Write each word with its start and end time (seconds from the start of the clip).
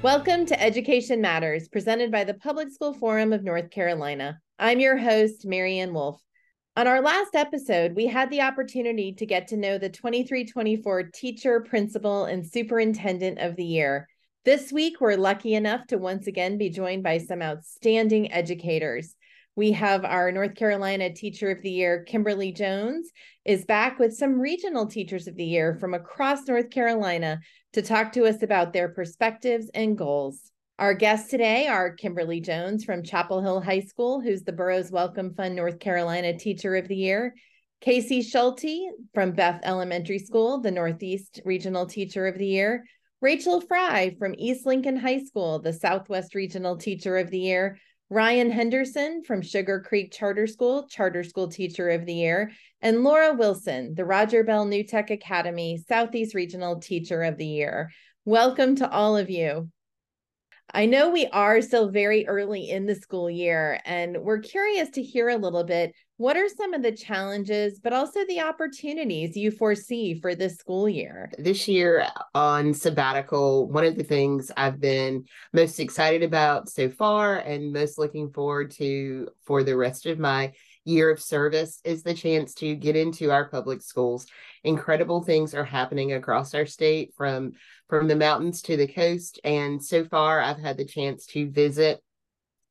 Welcome 0.00 0.46
to 0.46 0.62
Education 0.62 1.20
Matters, 1.20 1.66
presented 1.66 2.12
by 2.12 2.22
the 2.22 2.34
Public 2.34 2.70
School 2.70 2.92
Forum 2.92 3.32
of 3.32 3.42
North 3.42 3.68
Carolina. 3.70 4.38
I'm 4.56 4.78
your 4.78 4.96
host, 4.96 5.44
Mary 5.44 5.80
Ann 5.80 5.92
Wolf. 5.92 6.22
On 6.76 6.86
our 6.86 7.02
last 7.02 7.34
episode, 7.34 7.96
we 7.96 8.06
had 8.06 8.30
the 8.30 8.42
opportunity 8.42 9.12
to 9.14 9.26
get 9.26 9.48
to 9.48 9.56
know 9.56 9.76
the 9.76 9.88
2324 9.88 11.10
Teacher, 11.12 11.60
Principal, 11.62 12.26
and 12.26 12.46
Superintendent 12.46 13.40
of 13.40 13.56
the 13.56 13.64
Year. 13.64 14.06
This 14.44 14.70
week, 14.70 15.00
we're 15.00 15.16
lucky 15.16 15.54
enough 15.54 15.84
to 15.88 15.98
once 15.98 16.28
again 16.28 16.58
be 16.58 16.70
joined 16.70 17.02
by 17.02 17.18
some 17.18 17.42
outstanding 17.42 18.30
educators. 18.30 19.16
We 19.58 19.72
have 19.72 20.04
our 20.04 20.30
North 20.30 20.54
Carolina 20.54 21.12
Teacher 21.12 21.50
of 21.50 21.62
the 21.62 21.70
Year, 21.72 22.04
Kimberly 22.04 22.52
Jones, 22.52 23.10
is 23.44 23.64
back 23.64 23.98
with 23.98 24.16
some 24.16 24.38
regional 24.38 24.86
Teachers 24.86 25.26
of 25.26 25.34
the 25.34 25.44
Year 25.44 25.74
from 25.80 25.94
across 25.94 26.46
North 26.46 26.70
Carolina 26.70 27.40
to 27.72 27.82
talk 27.82 28.12
to 28.12 28.26
us 28.26 28.44
about 28.44 28.72
their 28.72 28.88
perspectives 28.88 29.68
and 29.74 29.98
goals. 29.98 30.52
Our 30.78 30.94
guests 30.94 31.28
today 31.28 31.66
are 31.66 31.92
Kimberly 31.96 32.40
Jones 32.40 32.84
from 32.84 33.02
Chapel 33.02 33.42
Hill 33.42 33.60
High 33.60 33.80
School, 33.80 34.20
who's 34.20 34.44
the 34.44 34.52
Burroughs 34.52 34.92
Wellcome 34.92 35.34
Fund 35.34 35.56
North 35.56 35.80
Carolina 35.80 36.38
Teacher 36.38 36.76
of 36.76 36.86
the 36.86 36.94
Year. 36.94 37.34
Casey 37.80 38.22
Schulte 38.22 38.92
from 39.12 39.32
Bath 39.32 39.60
Elementary 39.64 40.20
School, 40.20 40.60
the 40.60 40.70
Northeast 40.70 41.40
Regional 41.44 41.86
Teacher 41.86 42.28
of 42.28 42.38
the 42.38 42.46
Year. 42.46 42.84
Rachel 43.20 43.60
Fry 43.60 44.14
from 44.20 44.36
East 44.38 44.66
Lincoln 44.66 44.96
High 44.96 45.24
School, 45.24 45.58
the 45.58 45.72
Southwest 45.72 46.36
Regional 46.36 46.76
Teacher 46.76 47.16
of 47.16 47.32
the 47.32 47.40
Year. 47.40 47.76
Ryan 48.10 48.50
Henderson 48.50 49.22
from 49.22 49.42
Sugar 49.42 49.80
Creek 49.80 50.10
Charter 50.10 50.46
School, 50.46 50.88
Charter 50.88 51.22
School 51.22 51.48
Teacher 51.48 51.90
of 51.90 52.06
the 52.06 52.14
Year, 52.14 52.52
and 52.80 53.04
Laura 53.04 53.34
Wilson, 53.34 53.94
the 53.94 54.06
Roger 54.06 54.42
Bell 54.42 54.64
New 54.64 54.82
Tech 54.82 55.10
Academy 55.10 55.76
Southeast 55.86 56.34
Regional 56.34 56.80
Teacher 56.80 57.22
of 57.22 57.36
the 57.36 57.46
Year. 57.46 57.90
Welcome 58.24 58.76
to 58.76 58.90
all 58.90 59.18
of 59.18 59.28
you. 59.28 59.70
I 60.74 60.84
know 60.84 61.08
we 61.08 61.26
are 61.28 61.62
still 61.62 61.88
very 61.88 62.26
early 62.26 62.70
in 62.70 62.84
the 62.84 62.94
school 62.94 63.30
year, 63.30 63.80
and 63.86 64.18
we're 64.18 64.40
curious 64.40 64.90
to 64.90 65.02
hear 65.02 65.30
a 65.30 65.36
little 65.36 65.64
bit. 65.64 65.94
What 66.18 66.36
are 66.36 66.48
some 66.48 66.74
of 66.74 66.82
the 66.82 66.92
challenges, 66.92 67.80
but 67.82 67.92
also 67.92 68.24
the 68.26 68.40
opportunities 68.40 69.36
you 69.36 69.50
foresee 69.50 70.20
for 70.20 70.34
this 70.34 70.56
school 70.56 70.88
year? 70.88 71.30
This 71.38 71.68
year 71.68 72.00
uh, 72.00 72.22
on 72.34 72.74
sabbatical, 72.74 73.70
one 73.70 73.84
of 73.84 73.96
the 73.96 74.04
things 74.04 74.50
I've 74.56 74.80
been 74.80 75.24
most 75.52 75.80
excited 75.80 76.22
about 76.22 76.68
so 76.68 76.90
far 76.90 77.36
and 77.36 77.72
most 77.72 77.98
looking 77.98 78.30
forward 78.30 78.72
to 78.72 79.28
for 79.46 79.62
the 79.62 79.76
rest 79.76 80.06
of 80.06 80.18
my 80.18 80.52
year 80.84 81.10
of 81.10 81.20
service 81.20 81.80
is 81.84 82.02
the 82.02 82.14
chance 82.14 82.54
to 82.54 82.74
get 82.74 82.96
into 82.96 83.30
our 83.30 83.48
public 83.48 83.82
schools. 83.82 84.26
Incredible 84.64 85.22
things 85.22 85.54
are 85.54 85.64
happening 85.64 86.14
across 86.14 86.54
our 86.54 86.66
state 86.66 87.12
from 87.16 87.52
from 87.88 88.08
the 88.08 88.16
mountains 88.16 88.62
to 88.62 88.76
the 88.76 88.86
coast 88.86 89.40
and 89.44 89.82
so 89.82 90.04
far 90.04 90.40
I've 90.40 90.58
had 90.58 90.76
the 90.76 90.84
chance 90.84 91.26
to 91.26 91.50
visit 91.50 92.02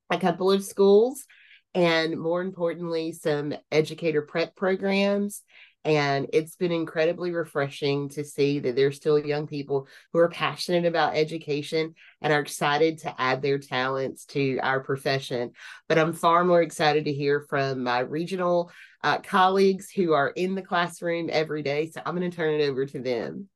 a 0.09 0.19
couple 0.19 0.51
of 0.51 0.63
schools 0.63 1.25
and 1.73 2.19
more 2.19 2.41
importantly 2.41 3.11
some 3.11 3.53
educator 3.71 4.21
prep 4.21 4.55
programs 4.55 5.43
and 5.87 6.27
it's 6.33 6.57
been 6.57 6.73
incredibly 6.73 7.31
refreshing 7.31 8.09
to 8.09 8.25
see 8.25 8.59
that 8.59 8.75
there's 8.75 8.97
still 8.97 9.17
young 9.17 9.47
people 9.47 9.87
who 10.11 10.19
are 10.19 10.27
passionate 10.27 10.85
about 10.85 11.15
education 11.15 11.95
and 12.21 12.33
are 12.33 12.41
excited 12.41 12.97
to 12.97 13.21
add 13.21 13.41
their 13.41 13.57
talents 13.57 14.25
to 14.25 14.59
our 14.61 14.81
profession. 14.81 15.51
But 15.87 15.97
I'm 15.97 16.11
far 16.11 16.43
more 16.43 16.61
excited 16.61 17.05
to 17.05 17.13
hear 17.13 17.45
from 17.49 17.83
my 17.83 17.99
regional 17.99 18.69
uh, 19.01 19.19
colleagues 19.19 19.89
who 19.89 20.11
are 20.11 20.29
in 20.29 20.55
the 20.55 20.61
classroom 20.61 21.29
every 21.31 21.63
day. 21.63 21.89
So 21.89 22.01
I'm 22.05 22.17
going 22.17 22.29
to 22.29 22.35
turn 22.35 22.59
it 22.59 22.65
over 22.65 22.85
to 22.85 22.99
them. 22.99 23.47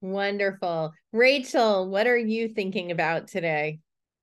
Wonderful. 0.00 0.92
Rachel, 1.12 1.88
what 1.88 2.06
are 2.06 2.16
you 2.16 2.48
thinking 2.48 2.90
about 2.90 3.28
today? 3.28 3.80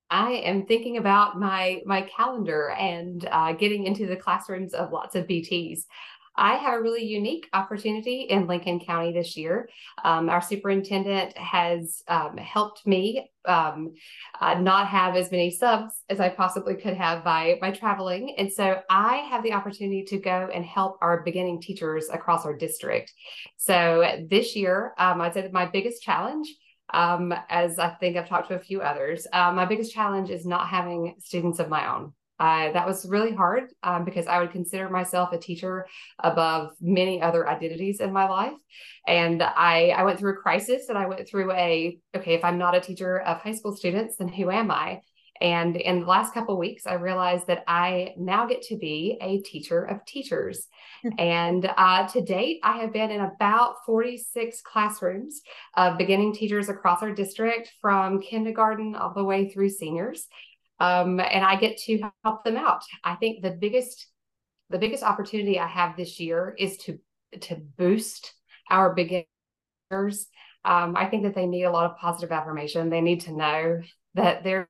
I 0.10 0.32
am 0.32 0.66
thinking 0.66 0.98
about 0.98 1.38
my 1.38 1.82
my 1.86 2.02
calendar 2.04 2.70
and 2.70 3.28
uh, 3.30 3.54
getting 3.54 3.86
into 3.86 4.06
the 4.06 4.16
classrooms 4.16 4.74
of 4.74 4.92
lots 4.92 5.16
of 5.16 5.28
BTs. 5.28 5.82
I 6.38 6.56
have 6.56 6.76
a 6.76 6.82
really 6.82 7.04
unique 7.04 7.50
opportunity 7.54 8.22
in 8.22 8.48
Lincoln 8.48 8.80
County 8.80 9.12
this 9.12 9.36
year. 9.36 9.70
Um, 10.04 10.30
our 10.30 10.42
superintendent 10.42 11.38
has 11.38 12.04
um, 12.08 12.38
helped 12.38 12.86
me 12.86 13.32
um, 13.46 13.94
uh, 14.40 14.56
not 14.56 14.88
have 14.88 15.16
as 15.16 15.32
many 15.32 15.50
subs 15.50 15.94
as 16.10 16.20
I 16.20 16.30
possibly 16.30 16.76
could 16.76 16.96
have 16.96 17.24
by 17.24 17.58
by 17.60 17.72
traveling, 17.72 18.36
and 18.38 18.52
so 18.52 18.82
I 18.90 19.18
have 19.30 19.44
the 19.44 19.54
opportunity 19.54 20.04
to 20.06 20.18
go 20.18 20.50
and 20.54 20.64
help 20.64 20.98
our 21.02 21.24
beginning 21.24 21.62
teachers 21.62 22.10
across 22.10 22.46
our 22.46 22.56
district. 22.56 23.14
So 23.58 24.26
this 24.30 24.56
year, 24.56 24.94
um, 24.98 25.22
I'd 25.22 25.34
say 25.34 25.42
that 25.42 25.54
my 25.54 25.66
biggest 25.66 26.04
challenge 26.04 26.54
um, 26.94 27.34
as 27.50 27.80
I 27.80 27.90
think 27.90 28.18
I've 28.18 28.30
talked 28.30 28.50
to 28.50 28.56
a 28.56 28.60
few 28.60 28.82
others. 28.82 29.28
Uh, 29.32 29.52
my 29.52 29.66
biggest 29.66 29.94
challenge 29.94 30.30
is 30.30 30.46
not 30.46 30.68
having 30.68 31.16
students 31.20 31.60
of 31.60 31.70
my 31.70 31.94
own. 31.94 32.14
Uh, 32.40 32.72
that 32.72 32.86
was 32.86 33.08
really 33.08 33.34
hard 33.34 33.72
um, 33.84 34.06
because 34.06 34.28
I 34.28 34.40
would 34.40 34.52
consider 34.52 34.90
myself 34.90 35.32
a 35.34 35.38
teacher 35.38 35.88
above 36.20 36.72
many 36.80 37.22
other 37.22 37.48
identities 37.48 38.00
in 38.00 38.14
my 38.14 38.28
life. 38.28 38.54
And 39.08 39.42
I, 39.42 39.90
I 39.90 40.04
went 40.04 40.20
through 40.20 40.34
a 40.34 40.42
crisis 40.42 40.90
and 40.90 40.98
I 40.98 41.08
went 41.08 41.28
through 41.28 41.52
a, 41.52 41.98
okay, 42.16 42.36
if 42.36 42.44
I'm 42.44 42.58
not 42.58 42.76
a 42.76 42.82
teacher 42.82 43.20
of 43.22 43.42
high 43.42 43.54
school 43.54 43.76
students, 43.76 44.18
then 44.18 44.28
who 44.28 44.52
am 44.52 44.70
I? 44.70 45.02
And 45.42 45.76
in 45.76 46.02
the 46.02 46.06
last 46.06 46.34
couple 46.34 46.58
weeks, 46.58 46.88
I 46.88 46.94
realized 46.94 47.48
that 47.48 47.64
I 47.68 48.14
now 48.18 48.48
get 48.48 48.64
to 48.64 48.78
be 48.78 49.18
a 49.22 49.40
teacher 49.42 49.84
of 49.84 50.04
teachers. 50.06 50.68
and 51.18 51.70
uh, 51.78 52.08
to 52.08 52.22
date, 52.22 52.60
I 52.64 52.78
have 52.78 52.94
been 52.94 53.12
in 53.12 53.22
about 53.22 53.76
46 53.86 54.62
classrooms 54.62 55.42
of 55.76 55.98
beginning 55.98 56.34
teachers 56.34 56.70
across 56.70 57.04
our 57.04 57.12
district 57.12 57.72
from 57.82 58.22
kindergarten 58.22 58.96
all 58.96 59.14
the 59.14 59.24
way 59.24 59.50
through 59.50 59.70
seniors 59.70 60.28
um, 60.80 61.20
and 61.20 61.44
I 61.44 61.56
get 61.56 61.78
to 61.80 62.10
help 62.24 62.44
them 62.44 62.58
out. 62.58 62.84
I 63.04 63.16
think 63.16 63.42
the 63.42 63.52
biggest 63.52 64.08
the 64.70 64.78
biggest 64.78 65.04
opportunity 65.04 65.60
I 65.60 65.68
have 65.68 65.96
this 65.96 66.20
year 66.20 66.56
is 66.58 66.78
to 66.80 67.00
to 67.42 67.56
boost 67.56 68.34
our 68.70 68.94
beginners. 68.94 70.28
Um, 70.66 70.96
I 70.98 71.06
think 71.06 71.24
that 71.24 71.36
they 71.36 71.46
need 71.46 71.64
a 71.64 71.72
lot 71.72 71.90
of 71.90 71.98
positive 71.98 72.32
affirmation. 72.32 72.90
They 72.90 73.02
need 73.02 73.22
to 73.22 73.32
know 73.32 73.82
that 74.16 74.44
they're 74.44 74.70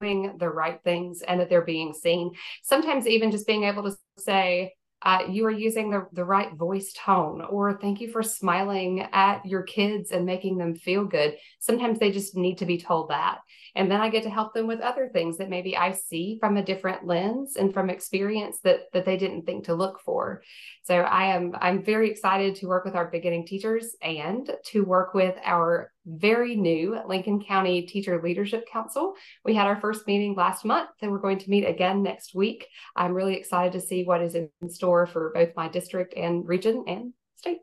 doing 0.00 0.36
the 0.38 0.48
right 0.48 0.80
things 0.82 1.22
and 1.22 1.40
that 1.40 1.50
they're 1.50 1.62
being 1.62 1.92
seen. 1.92 2.32
Sometimes 2.62 3.06
even 3.06 3.30
just 3.30 3.46
being 3.46 3.64
able 3.64 3.82
to 3.84 3.96
say, 4.18 4.74
uh, 5.06 5.20
you 5.30 5.46
are 5.46 5.52
using 5.52 5.88
the, 5.88 6.04
the 6.14 6.24
right 6.24 6.52
voice 6.54 6.92
tone, 6.92 7.40
or 7.40 7.78
thank 7.78 8.00
you 8.00 8.10
for 8.10 8.24
smiling 8.24 9.06
at 9.12 9.46
your 9.46 9.62
kids 9.62 10.10
and 10.10 10.26
making 10.26 10.58
them 10.58 10.74
feel 10.74 11.04
good. 11.04 11.36
Sometimes 11.60 12.00
they 12.00 12.10
just 12.10 12.36
need 12.36 12.58
to 12.58 12.66
be 12.66 12.76
told 12.76 13.10
that. 13.10 13.38
And 13.76 13.88
then 13.88 14.00
I 14.00 14.08
get 14.08 14.24
to 14.24 14.30
help 14.30 14.52
them 14.52 14.66
with 14.66 14.80
other 14.80 15.08
things 15.08 15.38
that 15.38 15.48
maybe 15.48 15.76
I 15.76 15.92
see 15.92 16.38
from 16.40 16.56
a 16.56 16.64
different 16.64 17.06
lens 17.06 17.54
and 17.54 17.72
from 17.72 17.88
experience 17.88 18.58
that, 18.64 18.80
that 18.94 19.04
they 19.04 19.16
didn't 19.16 19.46
think 19.46 19.66
to 19.66 19.74
look 19.74 20.00
for. 20.00 20.42
So 20.82 20.96
I 20.96 21.26
am 21.36 21.54
I'm 21.60 21.84
very 21.84 22.10
excited 22.10 22.56
to 22.56 22.66
work 22.66 22.84
with 22.84 22.96
our 22.96 23.08
beginning 23.08 23.46
teachers 23.46 23.94
and 24.02 24.50
to 24.66 24.82
work 24.84 25.14
with 25.14 25.36
our 25.44 25.92
very 26.06 26.54
new 26.54 26.98
Lincoln 27.06 27.42
County 27.42 27.82
Teacher 27.82 28.20
Leadership 28.22 28.68
Council. 28.70 29.14
We 29.44 29.54
had 29.54 29.66
our 29.66 29.80
first 29.80 30.06
meeting 30.06 30.34
last 30.34 30.64
month 30.64 30.90
and 31.02 31.10
we're 31.10 31.18
going 31.18 31.38
to 31.38 31.50
meet 31.50 31.64
again 31.64 32.02
next 32.02 32.34
week. 32.34 32.66
I'm 32.94 33.12
really 33.12 33.34
excited 33.34 33.72
to 33.72 33.80
see 33.80 34.04
what 34.04 34.22
is 34.22 34.34
in 34.34 34.50
store 34.68 35.06
for 35.06 35.32
both 35.34 35.50
my 35.56 35.68
district 35.68 36.14
and 36.16 36.46
region 36.46 36.84
and 36.86 37.12
state. 37.34 37.58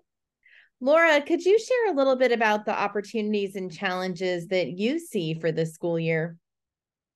Laura, 0.81 1.21
could 1.21 1.43
you 1.45 1.57
share 1.57 1.93
a 1.93 1.95
little 1.95 2.17
bit 2.17 2.33
about 2.33 2.65
the 2.65 2.77
opportunities 2.77 3.55
and 3.55 3.71
challenges 3.71 4.47
that 4.47 4.77
you 4.77 4.99
see 4.99 5.33
for 5.33 5.51
this 5.51 5.73
school 5.73 5.97
year? 5.97 6.37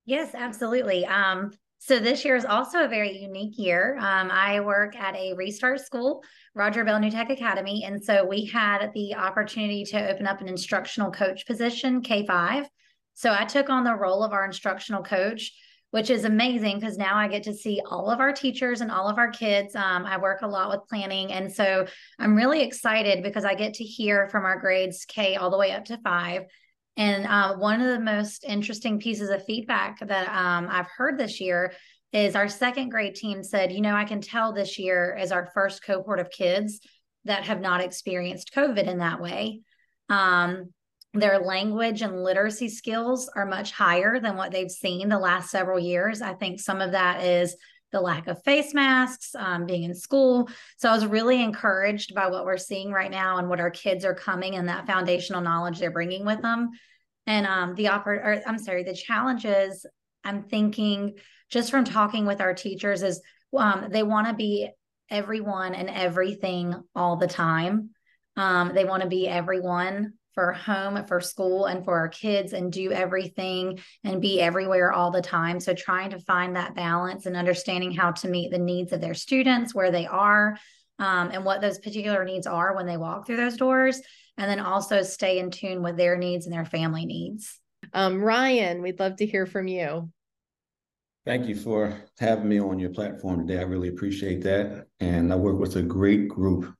Yes, 0.05 0.33
absolutely. 0.33 1.05
Um, 1.05 1.51
so 1.79 1.99
this 1.99 2.25
year 2.25 2.35
is 2.35 2.45
also 2.45 2.83
a 2.83 2.87
very 2.87 3.17
unique 3.17 3.57
year. 3.57 3.97
Um, 3.97 4.31
I 4.31 4.59
work 4.61 4.95
at 4.95 5.15
a 5.15 5.33
restart 5.33 5.79
school, 5.79 6.23
Roger 6.55 6.83
Bell 6.83 6.99
New 6.99 7.11
Tech 7.11 7.29
Academy. 7.29 7.83
And 7.85 8.03
so 8.03 8.25
we 8.25 8.45
had 8.45 8.91
the 8.93 9.15
opportunity 9.15 9.85
to 9.85 10.11
open 10.11 10.25
up 10.25 10.41
an 10.41 10.47
instructional 10.47 11.11
coach 11.11 11.45
position, 11.45 12.01
K5. 12.01 12.65
So 13.13 13.31
I 13.31 13.45
took 13.45 13.69
on 13.69 13.83
the 13.83 13.95
role 13.95 14.23
of 14.23 14.33
our 14.33 14.43
instructional 14.43 15.03
coach, 15.03 15.53
which 15.91 16.09
is 16.09 16.25
amazing 16.25 16.79
because 16.79 16.97
now 16.97 17.15
I 17.15 17.27
get 17.27 17.43
to 17.43 17.53
see 17.53 17.81
all 17.89 18.09
of 18.09 18.19
our 18.19 18.33
teachers 18.33 18.81
and 18.81 18.91
all 18.91 19.07
of 19.07 19.17
our 19.17 19.29
kids. 19.29 19.75
Um, 19.75 20.05
I 20.05 20.17
work 20.17 20.41
a 20.41 20.47
lot 20.47 20.69
with 20.69 20.89
planning. 20.89 21.31
And 21.31 21.53
so 21.53 21.85
I'm 22.19 22.35
really 22.35 22.63
excited 22.63 23.23
because 23.23 23.45
I 23.45 23.53
get 23.53 23.75
to 23.75 23.83
hear 23.83 24.27
from 24.29 24.45
our 24.45 24.59
grades 24.59 25.05
K 25.05 25.35
all 25.35 25.51
the 25.51 25.57
way 25.57 25.71
up 25.71 25.85
to 25.85 25.97
five 25.97 26.43
and 26.97 27.25
uh, 27.27 27.55
one 27.55 27.79
of 27.79 27.87
the 27.87 28.03
most 28.03 28.43
interesting 28.43 28.99
pieces 28.99 29.29
of 29.29 29.45
feedback 29.45 29.99
that 30.07 30.27
um, 30.29 30.67
I've 30.69 30.87
heard 30.87 31.17
this 31.17 31.39
year 31.39 31.73
is 32.11 32.35
our 32.35 32.47
second 32.47 32.89
grade 32.89 33.15
team 33.15 33.43
said, 33.43 33.71
you 33.71 33.81
know, 33.81 33.93
I 33.93 34.05
can 34.05 34.19
tell 34.19 34.51
this 34.51 34.79
year 34.79 35.15
is 35.19 35.31
our 35.31 35.51
first 35.53 35.83
cohort 35.83 36.19
of 36.19 36.31
kids 36.31 36.79
that 37.25 37.43
have 37.43 37.61
not 37.61 37.81
experienced 37.81 38.53
COVID 38.55 38.87
in 38.87 38.97
that 38.97 39.21
way. 39.21 39.61
Um, 40.09 40.73
their 41.13 41.39
language 41.39 42.01
and 42.01 42.23
literacy 42.23 42.69
skills 42.69 43.29
are 43.35 43.45
much 43.45 43.71
higher 43.71 44.19
than 44.19 44.35
what 44.35 44.51
they've 44.51 44.71
seen 44.71 45.09
the 45.09 45.19
last 45.19 45.49
several 45.49 45.79
years. 45.79 46.21
I 46.21 46.33
think 46.33 46.59
some 46.59 46.81
of 46.81 46.93
that 46.93 47.23
is 47.23 47.55
the 47.91 48.01
lack 48.01 48.27
of 48.27 48.43
face 48.43 48.73
masks, 48.73 49.33
um, 49.35 49.65
being 49.65 49.83
in 49.83 49.95
school. 49.95 50.49
So 50.77 50.89
I 50.89 50.93
was 50.93 51.05
really 51.05 51.41
encouraged 51.41 52.13
by 52.13 52.27
what 52.27 52.45
we're 52.45 52.57
seeing 52.57 52.91
right 52.91 53.11
now 53.11 53.37
and 53.37 53.49
what 53.49 53.59
our 53.59 53.71
kids 53.71 54.03
are 54.03 54.15
coming 54.15 54.55
and 54.55 54.67
that 54.67 54.87
foundational 54.87 55.41
knowledge 55.41 55.79
they're 55.79 55.91
bringing 55.91 56.25
with 56.25 56.41
them. 56.41 56.71
And 57.25 57.45
um, 57.45 57.75
the 57.75 57.85
oper- 57.85 58.23
or 58.23 58.41
I'm 58.45 58.57
sorry, 58.57 58.83
the 58.83 58.93
challenges 58.93 59.85
I'm 60.23 60.43
thinking 60.43 61.15
just 61.49 61.71
from 61.71 61.85
talking 61.85 62.25
with 62.25 62.41
our 62.41 62.53
teachers 62.53 63.03
is 63.03 63.21
um, 63.57 63.87
they 63.89 64.03
want 64.03 64.27
to 64.27 64.33
be 64.33 64.69
everyone 65.09 65.73
and 65.73 65.89
everything 65.89 66.75
all 66.93 67.15
the 67.15 67.27
time. 67.27 67.91
Um, 68.35 68.73
they 68.75 68.85
want 68.85 69.03
to 69.03 69.09
be 69.09 69.27
everyone 69.27 70.13
for 70.37 70.53
home, 70.53 71.03
for 71.07 71.19
school, 71.19 71.65
and 71.65 71.83
for 71.83 71.97
our 71.97 72.07
kids 72.07 72.53
and 72.53 72.71
do 72.71 72.91
everything 72.91 73.79
and 74.03 74.21
be 74.21 74.39
everywhere 74.39 74.93
all 74.93 75.09
the 75.09 75.19
time. 75.19 75.59
So, 75.59 75.73
trying 75.73 76.11
to 76.11 76.19
find 76.19 76.55
that 76.55 76.75
balance 76.75 77.25
and 77.25 77.35
understanding 77.35 77.91
how 77.91 78.11
to 78.11 78.27
meet 78.27 78.51
the 78.51 78.59
needs 78.59 78.93
of 78.93 79.01
their 79.01 79.15
students 79.15 79.73
where 79.73 79.89
they 79.89 80.05
are 80.05 80.55
um, 80.99 81.31
and 81.31 81.43
what 81.43 81.59
those 81.59 81.79
particular 81.79 82.23
needs 82.23 82.45
are 82.45 82.75
when 82.75 82.85
they 82.85 82.97
walk 82.97 83.25
through 83.25 83.37
those 83.37 83.57
doors. 83.57 83.99
And 84.37 84.47
then 84.47 84.59
also 84.59 85.01
stay 85.01 85.39
in 85.39 85.49
tune 85.49 85.81
with 85.81 85.97
their 85.97 86.15
needs 86.15 86.45
and 86.45 86.53
their 86.53 86.65
family 86.65 87.07
needs. 87.07 87.59
Um, 87.91 88.21
Ryan, 88.21 88.83
we'd 88.83 88.99
love 88.99 89.15
to 89.15 89.25
hear 89.25 89.47
from 89.47 89.67
you. 89.67 90.11
Thank 91.25 91.47
you 91.47 91.55
for 91.55 91.99
having 92.19 92.47
me 92.47 92.59
on 92.59 92.77
your 92.77 92.91
platform 92.91 93.47
today. 93.47 93.59
I 93.59 93.63
really 93.63 93.89
appreciate 93.89 94.43
that. 94.43 94.85
And 94.99 95.33
I 95.33 95.35
work 95.35 95.57
with 95.57 95.77
a 95.77 95.81
great 95.81 96.27
group 96.27 96.71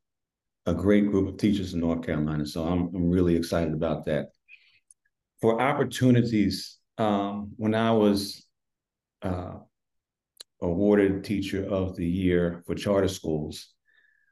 a 0.68 0.74
great 0.74 1.10
group 1.10 1.30
of 1.30 1.38
teachers 1.38 1.74
in 1.74 1.80
North 1.80 2.06
Carolina. 2.06 2.46
So 2.46 2.66
I'm, 2.66 2.94
I'm 2.94 3.10
really 3.10 3.36
excited 3.36 3.74
about 3.74 4.06
that. 4.06 4.28
For 5.40 5.62
opportunities, 5.62 6.78
um, 6.98 7.54
when 7.56 7.74
I 7.74 7.92
was 7.92 8.46
uh, 9.22 9.54
awarded 10.62 11.24
Teacher 11.24 11.66
of 11.66 11.96
the 11.96 12.06
Year 12.06 12.64
for 12.68 12.76
charter 12.76 13.08
schools, 13.08 13.74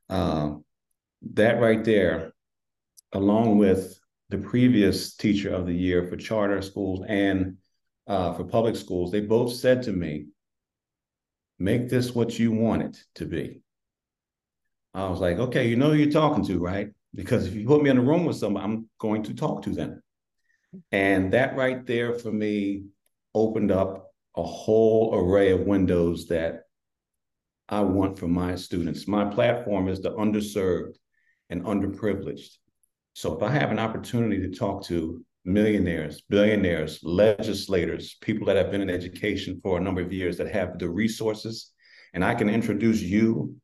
um, 0.09 0.65
that 1.33 1.61
right 1.61 1.83
there, 1.83 2.33
along 3.13 3.57
with 3.57 3.97
the 4.29 4.37
previous 4.37 5.15
Teacher 5.15 5.53
of 5.55 5.65
the 5.65 5.73
Year 5.73 6.05
for 6.05 6.17
charter 6.17 6.61
schools 6.61 7.05
and 7.07 7.57
uh, 8.07 8.33
for 8.33 8.43
public 8.43 8.75
schools, 8.75 9.09
they 9.09 9.21
both 9.21 9.53
said 9.53 9.83
to 9.83 9.93
me, 9.93 10.25
make 11.59 11.87
this 11.87 12.13
what 12.13 12.37
you 12.37 12.51
want 12.51 12.81
it 12.81 12.97
to 13.15 13.25
be. 13.25 13.61
I 14.95 15.09
was 15.09 15.19
like, 15.19 15.39
okay, 15.39 15.68
you 15.68 15.75
know 15.75 15.89
who 15.89 15.97
you're 15.97 16.09
talking 16.09 16.45
to, 16.45 16.57
right? 16.57 16.89
Because 17.13 17.45
if 17.47 17.53
you 17.53 17.68
put 17.68 17.83
me 17.83 17.89
in 17.89 17.97
a 17.97 18.01
room 18.01 18.24
with 18.24 18.38
someone, 18.38 18.63
I'm 18.63 18.89
going 18.97 19.24
to 19.24 19.33
talk 19.33 19.63
to 19.63 19.71
them. 19.71 20.01
And 20.94 21.33
that 21.33 21.57
right 21.57 21.86
there 21.86 22.13
for 22.13 22.31
me 22.31 22.86
opened 23.33 23.71
up 23.71 24.13
a 24.38 24.44
whole 24.44 25.13
array 25.13 25.51
of 25.51 25.62
windows 25.62 26.27
that 26.27 26.62
I 27.68 27.81
want 27.81 28.18
for 28.18 28.30
my 28.30 28.56
students. 28.56 29.06
My 29.06 29.25
platform 29.25 29.89
is 29.89 30.00
the 30.00 30.12
underserved 30.12 30.95
and 31.50 31.63
underprivileged. 31.65 32.56
So 33.13 33.36
if 33.36 33.44
I 33.44 33.51
have 33.51 33.71
an 33.71 33.80
opportunity 33.80 34.39
to 34.42 34.57
talk 34.57 34.86
to 34.86 35.21
millionaires, 35.44 36.21
billionaires, 36.30 37.01
legislators, 37.03 38.15
people 38.21 38.47
that 38.47 38.56
have 38.56 38.71
been 38.71 38.81
in 38.81 38.89
education 38.89 39.59
for 39.62 39.77
a 39.77 39.81
number 39.81 40.01
of 40.01 40.13
years 40.13 40.38
that 40.38 40.53
have 40.53 40.80
the 40.80 40.89
resources, 40.89 41.74
and 42.13 42.24
I 42.24 42.33
can 42.33 42.50
introduce 42.50 43.01
you 43.01 43.56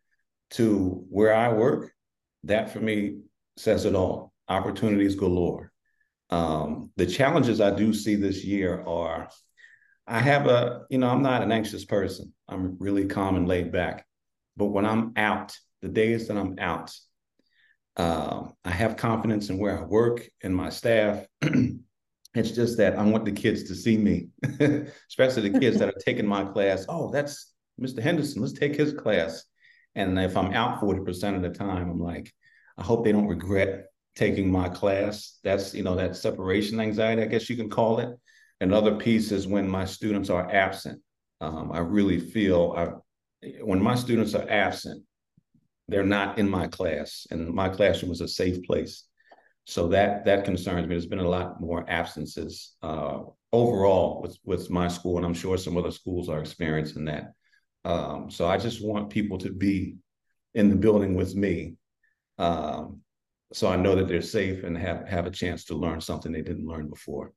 to 0.52 1.06
where 1.10 1.34
I 1.34 1.54
work, 1.54 1.92
that 2.44 2.72
for 2.72 2.80
me 2.80 3.20
says 3.58 3.86
it 3.86 3.96
all. 3.96 4.34
Opportunities 4.48 5.16
galore. 5.16 5.72
Um, 6.30 6.92
the 6.96 7.06
challenges 7.06 7.62
I 7.62 7.76
do 7.76 7.94
see 7.94 8.16
this 8.16 8.44
year 8.44 8.82
are 8.82 9.30
I 10.08 10.20
have 10.20 10.48
a, 10.48 10.82
you 10.90 10.98
know, 10.98 11.10
I'm 11.10 11.22
not 11.22 11.44
an 11.44 11.52
anxious 11.52 11.86
person. 11.86 12.34
I'm 12.48 12.78
really 12.80 13.06
calm 13.06 13.36
and 13.36 13.48
laid 13.48 13.72
back. 13.72 14.06
But 14.58 14.68
when 14.68 14.86
I'm 14.86 15.14
out, 15.16 15.56
the 15.82 15.88
days 15.88 16.28
that 16.28 16.38
I'm 16.38 16.58
out, 16.60 16.94
uh, 17.98 18.44
I 18.66 18.70
have 18.70 18.98
confidence 18.98 19.50
in 19.50 19.58
where 19.58 19.80
I 19.80 19.84
work 19.84 20.28
and 20.44 20.56
my 20.56 20.70
staff. 20.70 21.26
it's 21.42 22.52
just 22.52 22.78
that 22.78 22.98
I 22.98 23.04
want 23.04 23.26
the 23.26 23.32
kids 23.32 23.64
to 23.66 23.76
see 23.76 23.98
me, 23.98 24.30
especially 25.10 25.50
the 25.50 25.60
kids 25.60 25.80
that 25.80 25.90
are 25.90 26.00
taking 26.06 26.28
my 26.28 26.46
class. 26.46 26.86
Oh, 26.88 27.12
that's 27.12 27.54
Mr. 27.80 28.02
Henderson. 28.02 28.42
Let's 28.42 28.54
take 28.54 28.76
his 28.76 28.94
class. 28.94 29.44
And 29.96 30.18
if 30.20 30.38
I'm 30.38 30.54
out 30.54 30.82
40% 30.82 31.36
of 31.36 31.42
the 31.42 31.50
time, 31.50 31.90
I'm 31.90 32.00
like, 32.00 32.32
I 32.78 32.84
hope 32.84 33.04
they 33.04 33.12
don't 33.12 33.28
regret 33.28 33.86
taking 34.16 34.52
my 34.52 34.70
class. 34.70 35.40
That's, 35.44 35.74
you 35.74 35.84
know, 35.84 35.96
that 35.96 36.16
separation 36.16 36.80
anxiety, 36.80 37.22
I 37.22 37.28
guess 37.28 37.50
you 37.50 37.56
can 37.56 37.70
call 37.70 38.00
it. 38.00 38.10
Another 38.60 38.96
piece 38.96 39.32
is 39.32 39.48
when 39.48 39.68
my 39.68 39.86
students 39.86 40.30
are 40.30 40.50
absent. 40.52 41.02
Um, 41.40 41.72
I 41.72 41.80
really 41.80 42.20
feel 42.20 42.74
I, 42.78 43.48
when 43.64 43.82
my 43.82 43.96
students 43.96 44.36
are 44.36 44.48
absent, 44.50 45.04
they're 45.88 46.04
not 46.04 46.38
in 46.38 46.50
my 46.50 46.68
class, 46.68 47.28
and 47.32 47.50
my 47.50 47.68
classroom 47.68 48.12
is 48.12 48.22
a 48.22 48.28
safe 48.28 48.64
place. 48.64 49.06
So 49.66 49.90
that 49.90 50.26
that 50.26 50.46
concerns 50.46 50.88
me. 50.88 50.94
There's 50.94 51.06
been 51.06 51.20
a 51.20 51.28
lot 51.28 51.60
more 51.60 51.86
absences 51.90 52.76
uh, 52.82 53.20
overall 53.52 54.22
with 54.22 54.38
with 54.44 54.70
my 54.70 54.88
school, 54.88 55.18
and 55.18 55.26
I'm 55.26 55.34
sure 55.34 55.58
some 55.58 55.78
other 55.78 55.92
schools 55.92 56.30
are 56.30 56.40
experiencing 56.40 57.06
that. 57.06 57.34
Um, 57.84 58.30
so 58.30 58.48
I 58.48 58.58
just 58.58 58.86
want 58.86 59.10
people 59.10 59.38
to 59.40 59.52
be 59.52 59.96
in 60.54 60.70
the 60.70 60.76
building 60.76 61.16
with 61.16 61.36
me. 61.36 61.76
Um, 62.38 63.02
so 63.54 63.68
I 63.68 63.76
know 63.76 63.96
that 63.96 64.08
they're 64.08 64.22
safe 64.22 64.64
and 64.64 64.78
have, 64.78 65.08
have 65.08 65.26
a 65.26 65.32
chance 65.32 65.66
to 65.66 65.76
learn 65.76 66.00
something 66.02 66.32
they 66.32 66.42
didn't 66.42 66.68
learn 66.68 66.90
before. 66.90 67.34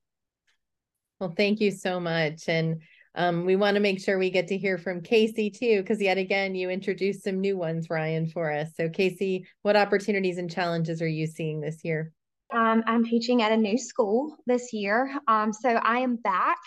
Well, 1.21 1.35
thank 1.37 1.61
you 1.61 1.71
so 1.71 1.99
much. 1.99 2.49
And 2.49 2.83
um, 3.15 3.45
we 3.45 3.57
want 3.57 3.77
to 3.77 3.81
make 3.81 4.01
sure 4.01 4.19
we 4.19 4.31
get 4.31 4.49
to 4.49 4.59
hear 4.59 4.77
from 4.77 5.01
Casey 5.01 5.49
too, 5.49 5.81
because 5.81 6.01
yet 6.01 6.19
again, 6.19 6.55
you 6.55 6.69
introduced 6.71 7.23
some 7.23 7.41
new 7.41 7.57
ones, 7.57 7.89
Ryan, 7.89 8.29
for 8.29 8.53
us. 8.53 8.71
So, 8.77 8.89
Casey, 8.89 9.47
what 9.63 9.77
opportunities 9.77 10.39
and 10.39 10.51
challenges 10.51 11.01
are 11.01 11.09
you 11.09 11.27
seeing 11.27 11.61
this 11.61 11.85
year? 11.85 12.13
Um, 12.53 12.83
I'm 12.87 13.05
teaching 13.05 13.43
at 13.43 13.53
a 13.53 13.57
new 13.57 13.79
school 13.79 14.37
this 14.47 14.73
year. 14.73 15.13
Um, 15.27 15.53
so 15.53 15.71
I 15.71 16.01
am 16.01 16.17
back 16.17 16.59